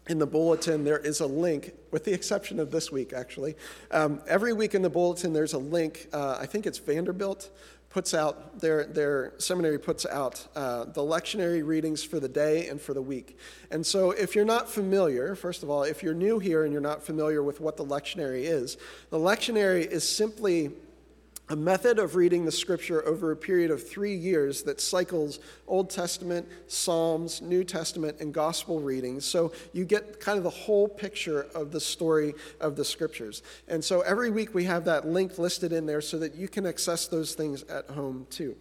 in 0.08 0.18
the 0.18 0.26
bulletin 0.26 0.84
there 0.84 0.98
is 0.98 1.20
a 1.20 1.26
link, 1.26 1.74
with 1.90 2.04
the 2.04 2.12
exception 2.12 2.58
of 2.58 2.70
this 2.70 2.90
week 2.90 3.12
actually. 3.12 3.54
Um, 3.90 4.20
every 4.26 4.52
week 4.52 4.74
in 4.74 4.82
the 4.82 4.90
bulletin 4.90 5.32
there's 5.32 5.52
a 5.52 5.58
link. 5.58 6.08
Uh, 6.12 6.38
I 6.40 6.46
think 6.46 6.66
it's 6.66 6.78
Vanderbilt 6.78 7.50
puts 7.90 8.12
out 8.12 8.60
their 8.60 8.84
their 8.84 9.32
seminary 9.38 9.78
puts 9.78 10.04
out 10.04 10.46
uh, 10.54 10.84
the 10.84 11.00
lectionary 11.00 11.66
readings 11.66 12.04
for 12.04 12.20
the 12.20 12.28
day 12.28 12.68
and 12.68 12.80
for 12.80 12.94
the 12.94 13.02
week. 13.02 13.38
And 13.70 13.84
so, 13.84 14.10
if 14.10 14.34
you're 14.34 14.44
not 14.44 14.68
familiar, 14.68 15.34
first 15.34 15.62
of 15.62 15.70
all, 15.70 15.82
if 15.84 16.02
you're 16.02 16.14
new 16.14 16.38
here 16.38 16.64
and 16.64 16.72
you're 16.72 16.82
not 16.82 17.02
familiar 17.02 17.42
with 17.42 17.60
what 17.60 17.76
the 17.76 17.84
lectionary 17.84 18.42
is, 18.42 18.76
the 19.10 19.18
lectionary 19.18 19.86
is 19.86 20.06
simply 20.06 20.70
a 21.50 21.56
method 21.56 21.98
of 21.98 22.14
reading 22.14 22.44
the 22.44 22.52
scripture 22.52 23.06
over 23.06 23.32
a 23.32 23.36
period 23.36 23.70
of 23.70 23.86
three 23.86 24.14
years 24.14 24.62
that 24.64 24.80
cycles 24.80 25.40
Old 25.66 25.88
Testament, 25.88 26.46
Psalms, 26.66 27.40
New 27.40 27.64
Testament, 27.64 28.18
and 28.20 28.34
gospel 28.34 28.80
readings. 28.80 29.24
So 29.24 29.52
you 29.72 29.84
get 29.84 30.20
kind 30.20 30.36
of 30.36 30.44
the 30.44 30.50
whole 30.50 30.88
picture 30.88 31.46
of 31.54 31.72
the 31.72 31.80
story 31.80 32.34
of 32.60 32.76
the 32.76 32.84
scriptures. 32.84 33.42
And 33.66 33.82
so 33.82 34.02
every 34.02 34.30
week 34.30 34.54
we 34.54 34.64
have 34.64 34.84
that 34.84 35.06
link 35.06 35.38
listed 35.38 35.72
in 35.72 35.86
there 35.86 36.02
so 36.02 36.18
that 36.18 36.34
you 36.34 36.48
can 36.48 36.66
access 36.66 37.06
those 37.06 37.34
things 37.34 37.62
at 37.64 37.86
home 37.90 38.26
too. 38.28 38.56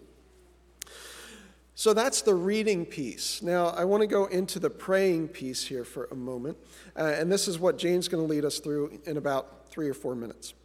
So 1.75 1.93
that's 1.93 2.23
the 2.23 2.33
reading 2.33 2.85
piece. 2.85 3.43
Now, 3.43 3.67
I 3.67 3.83
want 3.83 4.01
to 4.01 4.07
go 4.07 4.25
into 4.25 4.57
the 4.57 4.69
praying 4.69 5.27
piece 5.27 5.63
here 5.63 5.83
for 5.83 6.05
a 6.05 6.15
moment. 6.15 6.57
Uh, 6.97 7.03
and 7.03 7.31
this 7.31 7.47
is 7.47 7.59
what 7.59 7.77
Jane's 7.77 8.07
going 8.07 8.25
to 8.25 8.33
lead 8.33 8.45
us 8.45 8.57
through 8.57 8.99
in 9.05 9.17
about 9.17 9.69
three 9.69 9.87
or 9.87 9.93
four 9.93 10.15
minutes. 10.15 10.55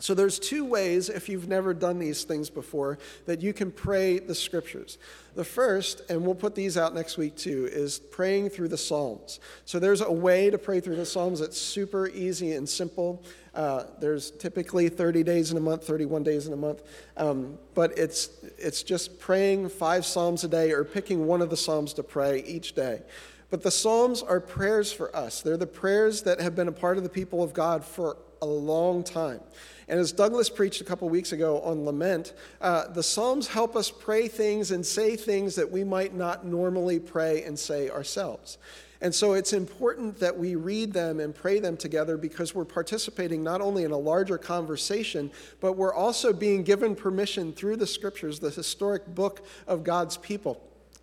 So 0.00 0.14
there's 0.14 0.38
two 0.38 0.64
ways, 0.64 1.10
if 1.10 1.28
you've 1.28 1.46
never 1.46 1.74
done 1.74 1.98
these 1.98 2.24
things 2.24 2.48
before, 2.48 2.98
that 3.26 3.42
you 3.42 3.52
can 3.52 3.70
pray 3.70 4.18
the 4.18 4.34
scriptures. 4.34 4.96
The 5.34 5.44
first, 5.44 6.02
and 6.08 6.24
we'll 6.24 6.34
put 6.34 6.54
these 6.54 6.78
out 6.78 6.94
next 6.94 7.18
week 7.18 7.36
too, 7.36 7.68
is 7.70 7.98
praying 7.98 8.48
through 8.48 8.68
the 8.68 8.78
Psalms. 8.78 9.40
So 9.66 9.78
there's 9.78 10.00
a 10.00 10.10
way 10.10 10.48
to 10.48 10.56
pray 10.56 10.80
through 10.80 10.96
the 10.96 11.06
Psalms 11.06 11.40
that's 11.40 11.60
super 11.60 12.08
easy 12.08 12.52
and 12.52 12.68
simple. 12.68 13.22
Uh, 13.54 13.84
there's 14.00 14.30
typically 14.30 14.88
30 14.88 15.22
days 15.22 15.52
in 15.52 15.58
a 15.58 15.60
month, 15.60 15.86
31 15.86 16.22
days 16.22 16.46
in 16.46 16.54
a 16.54 16.56
month, 16.56 16.82
um, 17.16 17.58
but 17.74 17.96
it's 17.98 18.30
it's 18.58 18.82
just 18.82 19.18
praying 19.20 19.68
five 19.68 20.06
Psalms 20.06 20.44
a 20.44 20.48
day 20.48 20.72
or 20.72 20.84
picking 20.84 21.26
one 21.26 21.42
of 21.42 21.50
the 21.50 21.56
Psalms 21.56 21.92
to 21.94 22.02
pray 22.02 22.42
each 22.46 22.74
day. 22.74 23.02
But 23.50 23.62
the 23.62 23.70
Psalms 23.70 24.22
are 24.22 24.40
prayers 24.40 24.92
for 24.92 25.14
us. 25.14 25.42
They're 25.42 25.56
the 25.56 25.66
prayers 25.66 26.22
that 26.22 26.40
have 26.40 26.54
been 26.54 26.68
a 26.68 26.72
part 26.72 26.96
of 26.96 27.02
the 27.02 27.08
people 27.08 27.42
of 27.42 27.52
God 27.52 27.84
for 27.84 28.16
a 28.42 28.46
long 28.46 29.02
time. 29.02 29.40
And 29.88 29.98
as 29.98 30.12
Douglas 30.12 30.48
preached 30.48 30.80
a 30.80 30.84
couple 30.84 31.08
weeks 31.08 31.32
ago 31.32 31.60
on 31.62 31.84
lament, 31.84 32.34
uh, 32.60 32.86
the 32.88 33.02
Psalms 33.02 33.48
help 33.48 33.74
us 33.74 33.90
pray 33.90 34.28
things 34.28 34.70
and 34.70 34.86
say 34.86 35.16
things 35.16 35.56
that 35.56 35.70
we 35.70 35.82
might 35.82 36.14
not 36.14 36.46
normally 36.46 37.00
pray 37.00 37.42
and 37.42 37.58
say 37.58 37.90
ourselves. 37.90 38.58
And 39.02 39.14
so 39.14 39.32
it's 39.32 39.52
important 39.52 40.20
that 40.20 40.36
we 40.36 40.56
read 40.56 40.92
them 40.92 41.20
and 41.20 41.34
pray 41.34 41.58
them 41.58 41.76
together 41.76 42.16
because 42.16 42.54
we're 42.54 42.66
participating 42.66 43.42
not 43.42 43.60
only 43.60 43.84
in 43.84 43.90
a 43.90 43.98
larger 43.98 44.36
conversation, 44.36 45.30
but 45.60 45.72
we're 45.72 45.94
also 45.94 46.32
being 46.32 46.62
given 46.62 46.94
permission 46.94 47.52
through 47.52 47.76
the 47.76 47.86
scriptures, 47.86 48.38
the 48.38 48.50
historic 48.50 49.06
book 49.14 49.44
of 49.66 49.84
God's 49.84 50.18
people. 50.18 50.60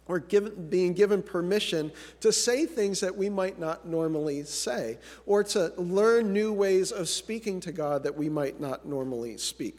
We're 0.07 0.19
given, 0.19 0.69
being 0.69 0.93
given 0.93 1.21
permission 1.21 1.91
to 2.21 2.31
say 2.31 2.65
things 2.65 2.99
that 3.01 3.15
we 3.15 3.29
might 3.29 3.59
not 3.59 3.87
normally 3.87 4.43
say, 4.43 4.97
or 5.25 5.43
to 5.45 5.73
learn 5.77 6.33
new 6.33 6.53
ways 6.53 6.91
of 6.91 7.09
speaking 7.09 7.59
to 7.61 7.71
God 7.71 8.03
that 8.03 8.15
we 8.15 8.29
might 8.29 8.59
not 8.59 8.85
normally 8.85 9.37
speak. 9.37 9.77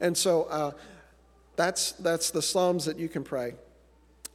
And 0.00 0.16
so 0.16 0.44
uh, 0.44 0.72
that's, 1.56 1.92
that's 1.92 2.30
the 2.30 2.42
Psalms 2.42 2.84
that 2.86 2.98
you 2.98 3.08
can 3.08 3.24
pray. 3.24 3.54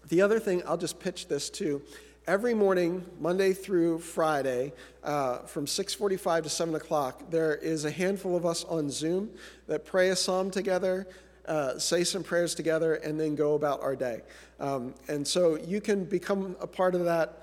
The 0.10 0.22
other 0.22 0.40
thing, 0.40 0.64
I'll 0.66 0.78
just 0.78 1.00
pitch 1.00 1.28
this 1.28 1.50
too 1.50 1.82
every 2.28 2.54
morning, 2.54 3.04
Monday 3.20 3.52
through 3.54 4.00
Friday, 4.00 4.74
uh, 5.04 5.40
from 5.40 5.66
6:45 5.66 6.44
to 6.44 6.50
7 6.50 6.76
o'clock, 6.76 7.30
there 7.30 7.56
is 7.56 7.86
a 7.86 7.92
handful 7.92 8.36
of 8.36 8.46
us 8.46 8.64
on 8.66 8.90
Zoom 8.90 9.32
that 9.68 9.86
pray 9.86 10.10
a 10.10 10.16
psalm 10.16 10.52
together, 10.52 11.08
uh, 11.48 11.78
say 11.78 12.04
some 12.04 12.24
prayers 12.24 12.56
together, 12.56 12.96
and 12.96 13.20
then 13.20 13.36
go 13.36 13.56
about 13.56 13.82
our 13.82 13.96
day. 13.96 14.22
Um, 14.60 14.94
and 15.08 15.28
so 15.28 15.58
you 15.58 15.82
can 15.82 16.06
become 16.06 16.56
a 16.60 16.68
part 16.68 16.96
of 16.96 17.06
that. 17.06 17.42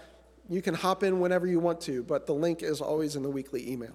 You 0.49 0.63
can 0.63 0.75
hop 0.75 1.03
in 1.03 1.21
whenever 1.21 1.47
you 1.47 1.61
want 1.61 1.81
to, 1.83 2.03
but 2.03 2.27
the 2.27 2.35
link 2.35 2.63
is 2.63 2.81
always 2.81 3.17
in 3.17 3.23
the 3.23 3.31
weekly 3.31 3.71
email. 3.71 3.95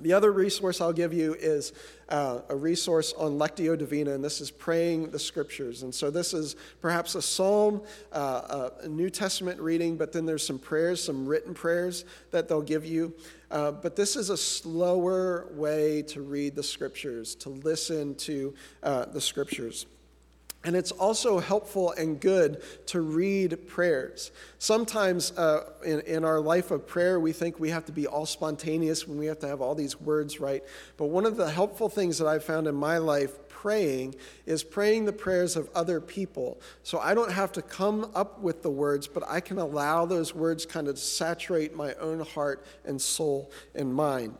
The 0.00 0.14
other 0.14 0.32
resource 0.32 0.80
I'll 0.80 0.92
give 0.92 1.12
you 1.12 1.34
is 1.34 1.72
uh, 2.08 2.40
a 2.48 2.56
resource 2.56 3.12
on 3.18 3.38
Lectio 3.38 3.76
Divina, 3.76 4.12
and 4.12 4.24
this 4.24 4.40
is 4.40 4.50
praying 4.50 5.10
the 5.10 5.18
scriptures. 5.18 5.82
And 5.82 5.94
so 5.94 6.10
this 6.10 6.32
is 6.32 6.56
perhaps 6.80 7.14
a 7.14 7.22
psalm, 7.22 7.82
uh, 8.12 8.70
a 8.82 8.88
New 8.88 9.10
Testament 9.10 9.60
reading, 9.60 9.96
but 9.96 10.12
then 10.12 10.24
there's 10.24 10.46
some 10.46 10.58
prayers, 10.58 11.04
some 11.04 11.26
written 11.26 11.52
prayers 11.52 12.04
that 12.30 12.48
they'll 12.48 12.62
give 12.62 12.84
you. 12.84 13.14
Uh, 13.50 13.72
but 13.72 13.94
this 13.94 14.16
is 14.16 14.30
a 14.30 14.36
slower 14.36 15.48
way 15.52 16.02
to 16.02 16.22
read 16.22 16.54
the 16.54 16.62
scriptures, 16.62 17.34
to 17.34 17.50
listen 17.50 18.14
to 18.14 18.54
uh, 18.82 19.04
the 19.04 19.20
scriptures. 19.20 19.86
And 20.62 20.76
it's 20.76 20.90
also 20.92 21.38
helpful 21.38 21.92
and 21.92 22.20
good 22.20 22.62
to 22.86 23.00
read 23.00 23.66
prayers. 23.66 24.30
Sometimes 24.58 25.32
uh, 25.32 25.72
in, 25.82 26.00
in 26.00 26.24
our 26.24 26.38
life 26.38 26.70
of 26.70 26.86
prayer, 26.86 27.18
we 27.18 27.32
think 27.32 27.58
we 27.58 27.70
have 27.70 27.86
to 27.86 27.92
be 27.92 28.06
all 28.06 28.26
spontaneous 28.26 29.08
when 29.08 29.16
we 29.16 29.24
have 29.26 29.38
to 29.38 29.48
have 29.48 29.62
all 29.62 29.74
these 29.74 29.98
words 29.98 30.38
right. 30.38 30.62
But 30.98 31.06
one 31.06 31.24
of 31.24 31.38
the 31.38 31.50
helpful 31.50 31.88
things 31.88 32.18
that 32.18 32.26
I've 32.26 32.44
found 32.44 32.66
in 32.66 32.74
my 32.74 32.98
life 32.98 33.38
praying 33.48 34.16
is 34.44 34.62
praying 34.62 35.06
the 35.06 35.14
prayers 35.14 35.56
of 35.56 35.70
other 35.74 35.98
people. 35.98 36.60
So 36.82 36.98
I 36.98 37.14
don't 37.14 37.32
have 37.32 37.52
to 37.52 37.62
come 37.62 38.10
up 38.14 38.40
with 38.40 38.62
the 38.62 38.70
words, 38.70 39.06
but 39.08 39.22
I 39.26 39.40
can 39.40 39.58
allow 39.58 40.04
those 40.04 40.34
words 40.34 40.66
kind 40.66 40.88
of 40.88 40.98
saturate 40.98 41.74
my 41.74 41.94
own 41.94 42.20
heart 42.20 42.66
and 42.84 43.00
soul 43.00 43.50
and 43.74 43.94
mind. 43.94 44.34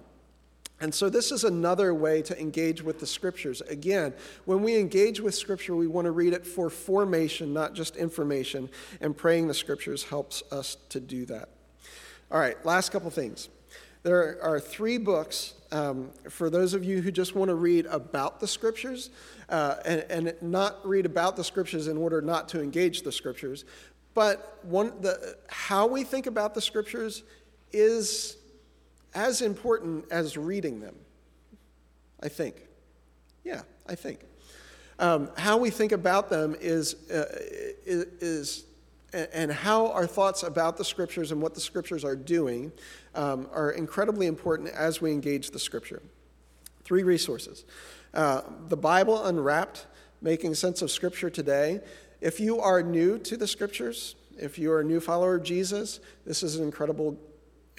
And 0.80 0.94
so, 0.94 1.10
this 1.10 1.30
is 1.30 1.44
another 1.44 1.92
way 1.92 2.22
to 2.22 2.40
engage 2.40 2.82
with 2.82 3.00
the 3.00 3.06
scriptures. 3.06 3.60
Again, 3.62 4.14
when 4.46 4.62
we 4.62 4.76
engage 4.76 5.20
with 5.20 5.34
scripture, 5.34 5.76
we 5.76 5.86
want 5.86 6.06
to 6.06 6.10
read 6.10 6.32
it 6.32 6.46
for 6.46 6.70
formation, 6.70 7.52
not 7.52 7.74
just 7.74 7.96
information, 7.96 8.70
and 9.00 9.14
praying 9.14 9.48
the 9.48 9.54
scriptures 9.54 10.04
helps 10.04 10.42
us 10.50 10.78
to 10.88 10.98
do 10.98 11.26
that. 11.26 11.50
All 12.30 12.40
right, 12.40 12.64
last 12.64 12.92
couple 12.92 13.10
things. 13.10 13.50
There 14.02 14.42
are 14.42 14.58
three 14.58 14.96
books 14.96 15.52
um, 15.72 16.10
for 16.30 16.48
those 16.48 16.72
of 16.72 16.82
you 16.82 17.02
who 17.02 17.10
just 17.10 17.34
want 17.34 17.50
to 17.50 17.54
read 17.54 17.84
about 17.86 18.40
the 18.40 18.46
scriptures 18.46 19.10
uh, 19.50 19.76
and, 19.84 20.04
and 20.08 20.34
not 20.40 20.86
read 20.86 21.04
about 21.04 21.36
the 21.36 21.44
scriptures 21.44 21.86
in 21.86 21.98
order 21.98 22.22
not 22.22 22.48
to 22.50 22.62
engage 22.62 23.02
the 23.02 23.12
scriptures. 23.12 23.64
But 24.14 24.58
one, 24.62 24.92
the, 25.00 25.36
how 25.48 25.86
we 25.86 26.02
think 26.04 26.26
about 26.26 26.54
the 26.54 26.60
scriptures 26.60 27.22
is 27.72 28.36
as 29.14 29.42
important 29.42 30.04
as 30.10 30.36
reading 30.36 30.80
them, 30.80 30.94
I 32.20 32.28
think. 32.28 32.66
Yeah, 33.44 33.62
I 33.88 33.94
think. 33.94 34.20
Um, 34.98 35.30
how 35.36 35.56
we 35.56 35.70
think 35.70 35.92
about 35.92 36.28
them 36.28 36.54
is, 36.60 36.94
uh, 37.10 37.24
is, 37.86 38.64
and 39.14 39.50
how 39.50 39.90
our 39.92 40.06
thoughts 40.06 40.42
about 40.42 40.76
the 40.76 40.84
scriptures 40.84 41.32
and 41.32 41.40
what 41.40 41.54
the 41.54 41.60
scriptures 41.60 42.04
are 42.04 42.16
doing 42.16 42.70
um, 43.14 43.48
are 43.52 43.70
incredibly 43.70 44.26
important 44.26 44.68
as 44.68 45.00
we 45.00 45.10
engage 45.10 45.50
the 45.50 45.58
scripture. 45.58 46.02
Three 46.84 47.02
resources 47.02 47.64
uh, 48.12 48.42
the 48.68 48.76
Bible 48.76 49.24
Unwrapped, 49.24 49.86
Making 50.20 50.54
Sense 50.54 50.82
of 50.82 50.90
Scripture 50.90 51.30
Today. 51.30 51.80
If 52.20 52.38
you 52.38 52.60
are 52.60 52.82
new 52.82 53.18
to 53.20 53.36
the 53.36 53.46
scriptures, 53.46 54.16
if 54.36 54.58
you 54.58 54.70
are 54.72 54.80
a 54.80 54.84
new 54.84 55.00
follower 55.00 55.36
of 55.36 55.42
Jesus, 55.42 56.00
this 56.26 56.42
is 56.42 56.56
an 56.56 56.64
incredible 56.64 57.18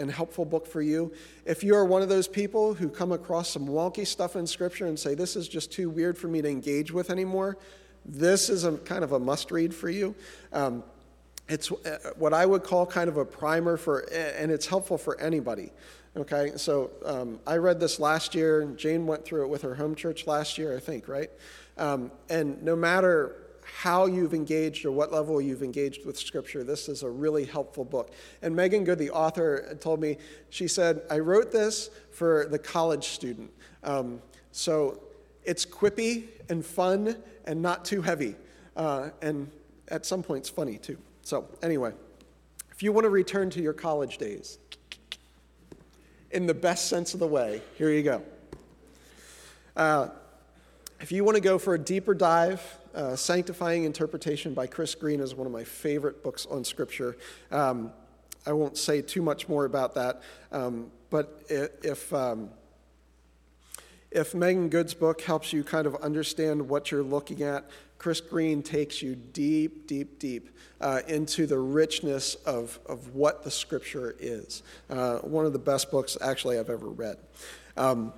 and 0.02 0.12
helpful 0.12 0.44
book 0.44 0.68
for 0.68 0.82
you. 0.82 1.14
If 1.46 1.64
you 1.64 1.76
are 1.76 1.86
one 1.86 2.02
of 2.02 2.10
those 2.10 2.28
people 2.28 2.74
who 2.74 2.90
come 2.90 3.14
across 3.14 3.50
some 3.50 3.68
wonky 3.68 4.06
stuff 4.06 4.36
in 4.36 4.46
Scripture 4.46 4.88
and 4.88 5.00
say, 5.00 5.16
this 5.16 5.36
is 5.36 5.48
just 5.48 5.72
too 5.72 5.90
weird 5.90 6.18
for 6.18 6.28
me 6.28 6.42
to 6.42 6.50
engage 6.50 6.92
with 6.92 7.10
anymore, 7.10 7.58
this 8.04 8.50
is 8.50 8.66
a 8.66 8.78
kind 8.80 9.04
of 9.04 9.14
a 9.14 9.20
must 9.20 9.52
read 9.52 9.74
for 9.74 9.90
you. 9.90 10.14
Um, 10.52 10.84
it's 11.48 11.72
uh, 11.72 11.98
what 12.18 12.34
I 12.34 12.46
would 12.46 12.64
call 12.64 12.86
kind 12.86 13.10
of 13.10 13.18
a 13.18 13.26
primer 13.26 13.78
for, 13.78 14.00
and 14.12 14.52
it's 14.52 14.66
helpful 14.66 14.98
for 14.98 15.20
anybody. 15.20 15.72
Okay, 16.18 16.52
so 16.58 16.92
um, 17.06 17.40
I 17.48 17.56
read 17.56 17.80
this 17.80 18.00
last 18.00 18.36
year. 18.36 18.66
Jane 18.76 19.08
went 19.08 19.24
through 19.24 19.44
it 19.44 19.48
with 19.48 19.62
her 19.62 19.76
home 19.76 19.96
church 19.96 20.28
last 20.28 20.58
year, 20.58 20.76
I 20.76 20.80
think, 20.80 21.08
right? 21.08 21.30
Um, 21.78 22.12
and 22.30 22.62
no 22.62 22.76
matter 22.76 23.41
how 23.78 24.06
you've 24.06 24.34
engaged 24.34 24.86
or 24.86 24.92
what 24.92 25.12
level 25.12 25.42
you've 25.42 25.64
engaged 25.64 26.06
with 26.06 26.18
Scripture, 26.18 26.64
this 26.64 26.90
is 26.90 27.04
a 27.04 27.10
really 27.10 27.46
helpful 27.46 27.86
book. 27.86 28.12
And 28.42 28.56
Meghan 28.56 28.86
Good, 28.86 29.00
the 29.00 29.12
author, 29.12 29.78
told 29.80 30.02
me, 30.02 30.18
she 30.50 30.68
said, 30.68 31.02
I 31.10 31.20
wrote 31.20 31.52
this 31.52 31.90
for 32.12 32.48
the 32.50 32.60
college 32.60 33.08
student. 33.10 33.52
Um, 33.84 34.22
so 34.52 35.00
it's 35.44 35.66
quippy 35.66 36.28
and 36.50 36.66
fun 36.66 37.16
and 37.46 37.62
not 37.62 37.86
too 37.86 38.02
heavy. 38.02 38.36
Uh, 38.76 39.10
and 39.22 39.50
at 39.88 40.06
some 40.06 40.22
points, 40.22 40.50
funny 40.50 40.78
too. 40.78 40.98
So, 41.24 41.48
anyway, 41.64 41.94
if 42.72 42.84
you 42.84 42.92
want 42.92 43.06
to 43.06 43.10
return 43.10 43.50
to 43.52 43.62
your 43.62 43.74
college 43.74 44.18
days, 44.18 44.58
in 46.32 46.46
the 46.46 46.54
best 46.54 46.88
sense 46.88 47.14
of 47.14 47.20
the 47.20 47.28
way, 47.28 47.62
here 47.78 47.90
you 47.90 48.04
go. 48.04 48.22
Uh, 49.76 50.10
if 51.00 51.12
you 51.12 51.24
want 51.24 51.36
to 51.36 51.42
go 51.42 51.58
for 51.58 51.74
a 51.74 51.80
deeper 51.80 52.14
dive, 52.14 52.62
uh, 52.94 53.16
Sanctifying 53.16 53.84
Interpretation 53.84 54.54
by 54.54 54.68
Chris 54.68 54.96
Green 54.96 55.20
is 55.20 55.36
one 55.36 55.48
of 55.48 55.54
my 55.54 55.64
favorite 55.64 56.24
books 56.24 56.46
on 56.50 56.64
Scripture. 56.64 57.18
Um, 57.52 57.92
I 58.46 58.54
won't 58.54 58.78
say 58.78 59.02
too 59.02 59.22
much 59.22 59.48
more 59.48 59.66
about 59.66 59.96
that, 59.96 60.22
um, 60.52 60.92
but 61.10 61.44
if, 61.50 62.12
um, 62.14 62.50
if 64.10 64.34
Meghan 64.34 64.70
Good's 64.70 64.94
book 64.94 65.22
helps 65.22 65.54
you 65.54 65.64
kind 65.64 65.86
of 65.86 65.96
understand 65.98 66.68
what 66.68 66.92
you're 66.92 67.04
looking 67.04 67.44
at, 67.44 67.70
Chris 67.98 68.20
Green 68.20 68.64
takes 68.64 69.02
you 69.02 69.14
deep, 69.16 69.86
deep, 69.86 70.18
deep 70.18 70.50
uh, 70.82 71.02
into 71.08 71.46
the 71.46 71.60
richness 71.60 72.34
of, 72.48 72.80
of 72.88 73.14
what 73.14 73.44
the 73.44 73.52
Scripture 73.52 74.16
is. 74.20 74.64
Uh, 74.90 75.20
one 75.20 75.46
of 75.46 75.54
the 75.54 75.60
best 75.60 75.92
books, 75.92 76.18
actually, 76.20 76.58
I've 76.58 76.72
ever 76.72 76.90
read. 76.90 77.18
Um, 77.78 78.12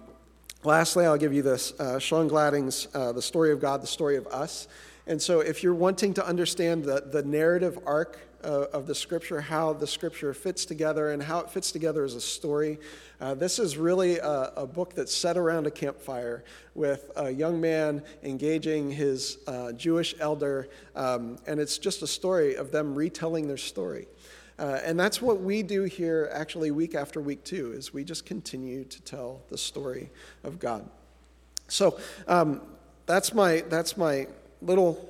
Lastly, 0.65 1.05
I'll 1.05 1.17
give 1.17 1.33
you 1.33 1.41
this 1.41 1.77
uh, 1.77 1.99
Sean 1.99 2.29
Gladding's 2.29 2.87
uh, 2.93 3.11
The 3.11 3.21
Story 3.21 3.51
of 3.51 3.59
God, 3.59 3.83
The 3.83 3.87
Story 3.87 4.15
of 4.15 4.25
Us. 4.27 4.69
And 5.07 5.21
so, 5.21 5.41
if 5.41 5.61
you're 5.61 5.73
wanting 5.73 6.13
to 6.13 6.25
understand 6.25 6.85
the, 6.85 7.03
the 7.05 7.21
narrative 7.21 7.77
arc 7.85 8.17
uh, 8.45 8.67
of 8.71 8.87
the 8.87 8.95
scripture, 8.95 9.41
how 9.41 9.73
the 9.73 9.85
scripture 9.85 10.33
fits 10.33 10.63
together, 10.63 11.11
and 11.11 11.21
how 11.21 11.39
it 11.39 11.49
fits 11.49 11.73
together 11.73 12.05
as 12.05 12.15
a 12.15 12.21
story, 12.21 12.79
uh, 13.19 13.33
this 13.33 13.59
is 13.59 13.77
really 13.77 14.19
a, 14.19 14.53
a, 14.55 14.65
book 14.65 14.93
that's 14.93 15.13
set 15.13 15.35
around 15.35 15.67
a 15.67 15.71
campfire 15.71 16.45
with 16.75 17.11
a 17.17 17.29
young 17.29 17.59
man 17.59 18.01
engaging 18.23 18.89
his 18.89 19.39
uh, 19.47 19.73
Jewish 19.73 20.15
elder. 20.21 20.69
Um, 20.95 21.39
and 21.45 21.59
it's 21.59 21.77
just 21.77 22.03
a 22.03 22.07
story 22.07 22.55
of 22.55 22.71
them 22.71 22.95
retelling 22.95 23.49
their 23.49 23.57
story. 23.57 24.07
Uh, 24.59 24.79
and 24.83 24.99
that's 24.99 25.21
what 25.21 25.41
we 25.41 25.63
do 25.63 25.83
here 25.83 26.29
actually 26.31 26.71
week 26.71 26.95
after 26.95 27.19
week 27.19 27.43
too 27.43 27.73
is 27.73 27.93
we 27.93 28.03
just 28.03 28.25
continue 28.25 28.83
to 28.83 29.01
tell 29.01 29.41
the 29.49 29.57
story 29.57 30.09
of 30.43 30.59
god. 30.59 30.87
So 31.67 31.99
um, 32.27 32.61
that's 33.05 33.33
my 33.33 33.63
that's 33.69 33.97
my 33.97 34.27
little 34.61 35.09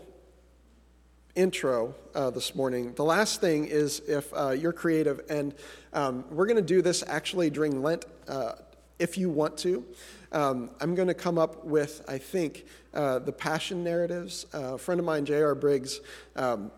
intro 1.36 1.96
uh, 2.16 2.30
this 2.30 2.56
morning. 2.56 2.94
The 2.94 3.04
last 3.04 3.42
thing 3.42 3.66
is 3.66 4.00
if 4.08 4.32
uh, 4.34 4.52
you're 4.52 4.74
creative 4.74 5.22
and 5.30 5.54
um, 5.94 6.26
we're 6.30 6.46
going 6.46 6.58
to 6.58 6.62
do 6.62 6.82
this 6.82 7.04
actually 7.08 7.50
during 7.50 7.82
lent 7.82 8.06
uh, 8.28 8.54
if 9.00 9.18
you 9.18 9.30
want 9.30 9.58
to. 9.60 9.84
Um, 10.32 10.72
i'm 10.82 10.96
going 10.96 11.10
to 11.10 11.14
come 11.14 11.38
up 11.38 11.64
with 11.64 12.04
i 12.08 12.18
think 12.18 12.66
uh, 12.96 13.20
the 13.20 13.32
passion 13.32 13.84
narratives. 13.84 14.48
Uh, 14.54 14.76
a 14.76 14.78
friend 14.80 15.00
of 15.00 15.06
mine 15.06 15.26
j.r 15.26 15.54
briggs 15.54 16.00
um, 16.36 16.72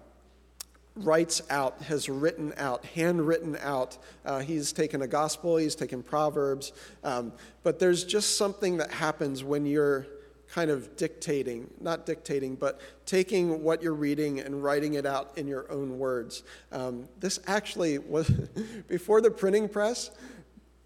writes 0.96 1.42
out, 1.50 1.82
has 1.84 2.08
written 2.08 2.54
out, 2.58 2.86
handwritten 2.86 3.58
out. 3.62 3.98
Uh, 4.24 4.40
he's 4.40 4.72
taken 4.72 5.02
a 5.02 5.08
gospel, 5.08 5.58
he's 5.58 5.76
taken 5.76 6.02
Proverbs, 6.02 6.72
um, 7.04 7.34
but 7.64 7.80
there's 7.80 8.04
just 8.04 8.38
something 8.38 8.78
that 8.78 8.92
happens 8.92 9.44
when 9.44 9.66
you're 9.66 10.08
kind 10.48 10.72
of 10.72 10.96
dictating, 10.96 11.70
not 11.82 12.06
dictating, 12.06 12.56
but 12.56 12.80
taking 13.06 13.62
what 13.62 13.84
you're 13.84 13.94
reading 13.94 14.40
and 14.40 14.64
writing 14.64 14.94
it 14.94 15.06
out 15.06 15.38
in 15.38 15.48
your 15.48 15.70
own 15.72 16.00
words. 16.00 16.44
Um, 16.72 17.10
this 17.20 17.40
actually 17.48 17.98
was, 17.98 18.30
before 18.88 19.22
the 19.22 19.32
printing 19.32 19.68
press, 19.68 20.12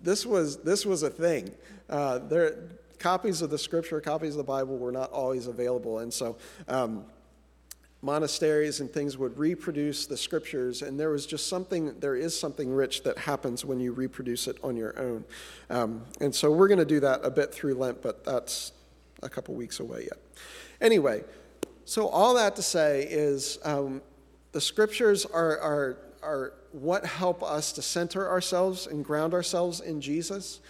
this 0.02 0.26
was, 0.26 0.58
this 0.64 0.86
was 0.86 1.04
a 1.04 1.10
thing. 1.10 1.52
Uh, 1.90 2.20
there, 2.20 2.70
copies 2.98 3.42
of 3.42 3.50
the 3.50 3.58
scripture, 3.58 4.02
copies 4.02 4.32
of 4.32 4.38
the 4.38 4.44
Bible 4.44 4.78
were 4.78 4.92
not 4.92 5.12
always 5.12 5.48
available. 5.48 6.00
And 6.00 6.14
so, 6.14 6.38
um, 6.68 7.06
monasteries 8.02 8.80
and 8.80 8.90
things 8.90 9.18
would 9.18 9.38
reproduce 9.38 10.06
the 10.06 10.16
scriptures, 10.16 10.82
and 10.82 11.00
there 11.00 11.10
was 11.10 11.26
just 11.26 11.48
something, 11.48 12.00
there 12.00 12.16
is 12.16 12.38
something 12.38 12.72
rich 12.72 13.04
that 13.04 13.18
happens 13.18 13.66
when 13.66 13.80
you 13.80 13.92
reproduce 13.92 14.48
it 14.48 14.58
on 14.64 14.78
your 14.78 14.98
own. 14.98 15.26
Um, 15.70 16.06
and 16.22 16.34
so 16.34 16.52
we're 16.52 16.70
going 16.70 16.80
to 16.80 16.86
do 16.86 17.02
that 17.02 17.22
a 17.24 17.30
bit 17.30 17.54
through 17.54 17.74
Lent, 17.74 18.02
but 18.02 18.24
that's 18.24 18.72
a 19.22 19.30
couple 19.30 19.54
weeks 19.54 19.80
away 19.80 20.04
yet. 20.04 20.20
Anyway, 20.80 21.24
so 21.84 22.08
all 22.08 22.36
that 22.36 22.56
to 22.56 22.62
say 22.62 23.04
is 23.10 23.58
um, 23.66 24.02
the 24.54 24.62
scriptures 24.62 25.26
are, 25.26 25.60
are, 25.60 25.98
are 26.24 26.54
what 26.72 27.06
help 27.06 27.44
us 27.44 27.74
to 27.74 27.82
center 27.82 28.30
ourselves 28.30 28.88
and 28.88 29.04
ground 29.04 29.34
ourselves 29.34 29.82
in 29.82 30.00
Jesus. 30.00 30.62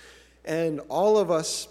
And 0.46 0.80
all 0.90 1.18
of 1.18 1.30
us 1.30 1.68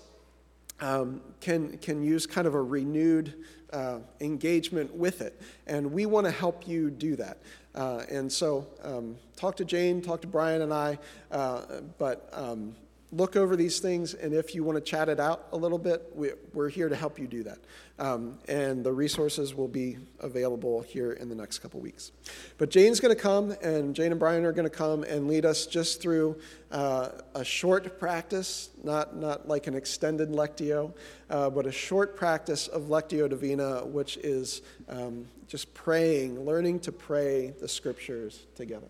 um, 0.81 1.21
can, 1.41 1.79
can 1.79 2.03
use 2.03 2.27
kind 2.27 2.47
of 2.47 2.55
a 2.55 2.63
renewed 2.63 3.35
uh, 3.73 3.99
engagement 4.21 4.95
with 4.95 5.21
it. 5.21 5.41
And 5.67 5.93
we 5.93 6.07
want 6.07 6.27
to 6.27 6.31
help 6.31 6.67
you 6.67 6.91
do 6.91 7.17
that. 7.17 7.39
Uh, 7.75 8.03
and 8.11 8.33
so 8.33 8.67
um, 8.83 9.17
talk 9.37 9.57
to 9.57 9.65
Jane, 9.65 10.01
talk 10.03 10.21
to 10.23 10.27
Brian 10.27 10.63
and 10.63 10.73
I, 10.73 10.99
uh, 11.31 11.63
but 11.99 12.29
um, 12.33 12.75
look 13.11 13.37
over 13.37 13.57
these 13.57 13.81
things, 13.81 14.15
and 14.15 14.35
if 14.35 14.55
you 14.55 14.63
want 14.63 14.77
to 14.77 14.83
chat 14.83 15.09
it 15.09 15.19
out 15.19 15.47
a 15.53 15.57
little 15.57 15.79
bit, 15.79 16.11
we, 16.15 16.31
are 16.57 16.69
here 16.69 16.89
to 16.89 16.97
help 16.97 17.19
you 17.19 17.27
do 17.27 17.43
that. 17.43 17.59
Um, 17.99 18.39
and 18.49 18.85
the 18.85 18.93
resources 18.93 19.55
will 19.55 19.69
be 19.69 19.97
available 20.21 20.83
here 20.83 21.13
in 21.13 21.29
the 21.29 21.35
next 21.35 21.61
couple 21.61 21.81
weeks. 21.81 22.13
But 22.59 22.71
Jane's 22.71 23.01
going 23.01 23.15
to 23.15 23.21
come, 23.21 23.53
and 23.63 23.95
Jane 23.95 24.13
and 24.13 24.21
Brian 24.21 24.45
are 24.45 24.53
going 24.53 24.69
to 24.69 24.77
come 24.77 25.05
and 25.05 25.27
lead 25.27 25.47
us 25.47 25.67
just 25.67 26.01
through 26.01 26.39
uh, 26.71 27.09
a 27.35 27.45
short 27.45 27.99
practice, 27.99 28.71
not, 28.85 29.17
not 29.17 29.49
like 29.49 29.67
an 29.67 29.75
extended 29.75 30.29
Lectio, 30.29 30.93
uh, 31.31 31.49
but 31.51 31.67
a 31.67 31.73
short 31.73 32.15
practice 32.15 32.69
of 32.69 32.83
Lectio 32.85 33.29
Divina, 33.29 33.87
which 33.87 34.19
is 34.19 34.63
um, 34.89 35.27
just 35.49 35.73
praying, 35.73 36.45
learning 36.45 36.81
to 36.81 36.93
pray 36.93 37.55
the 37.59 37.69
scriptures 37.69 38.47
together. 38.55 38.89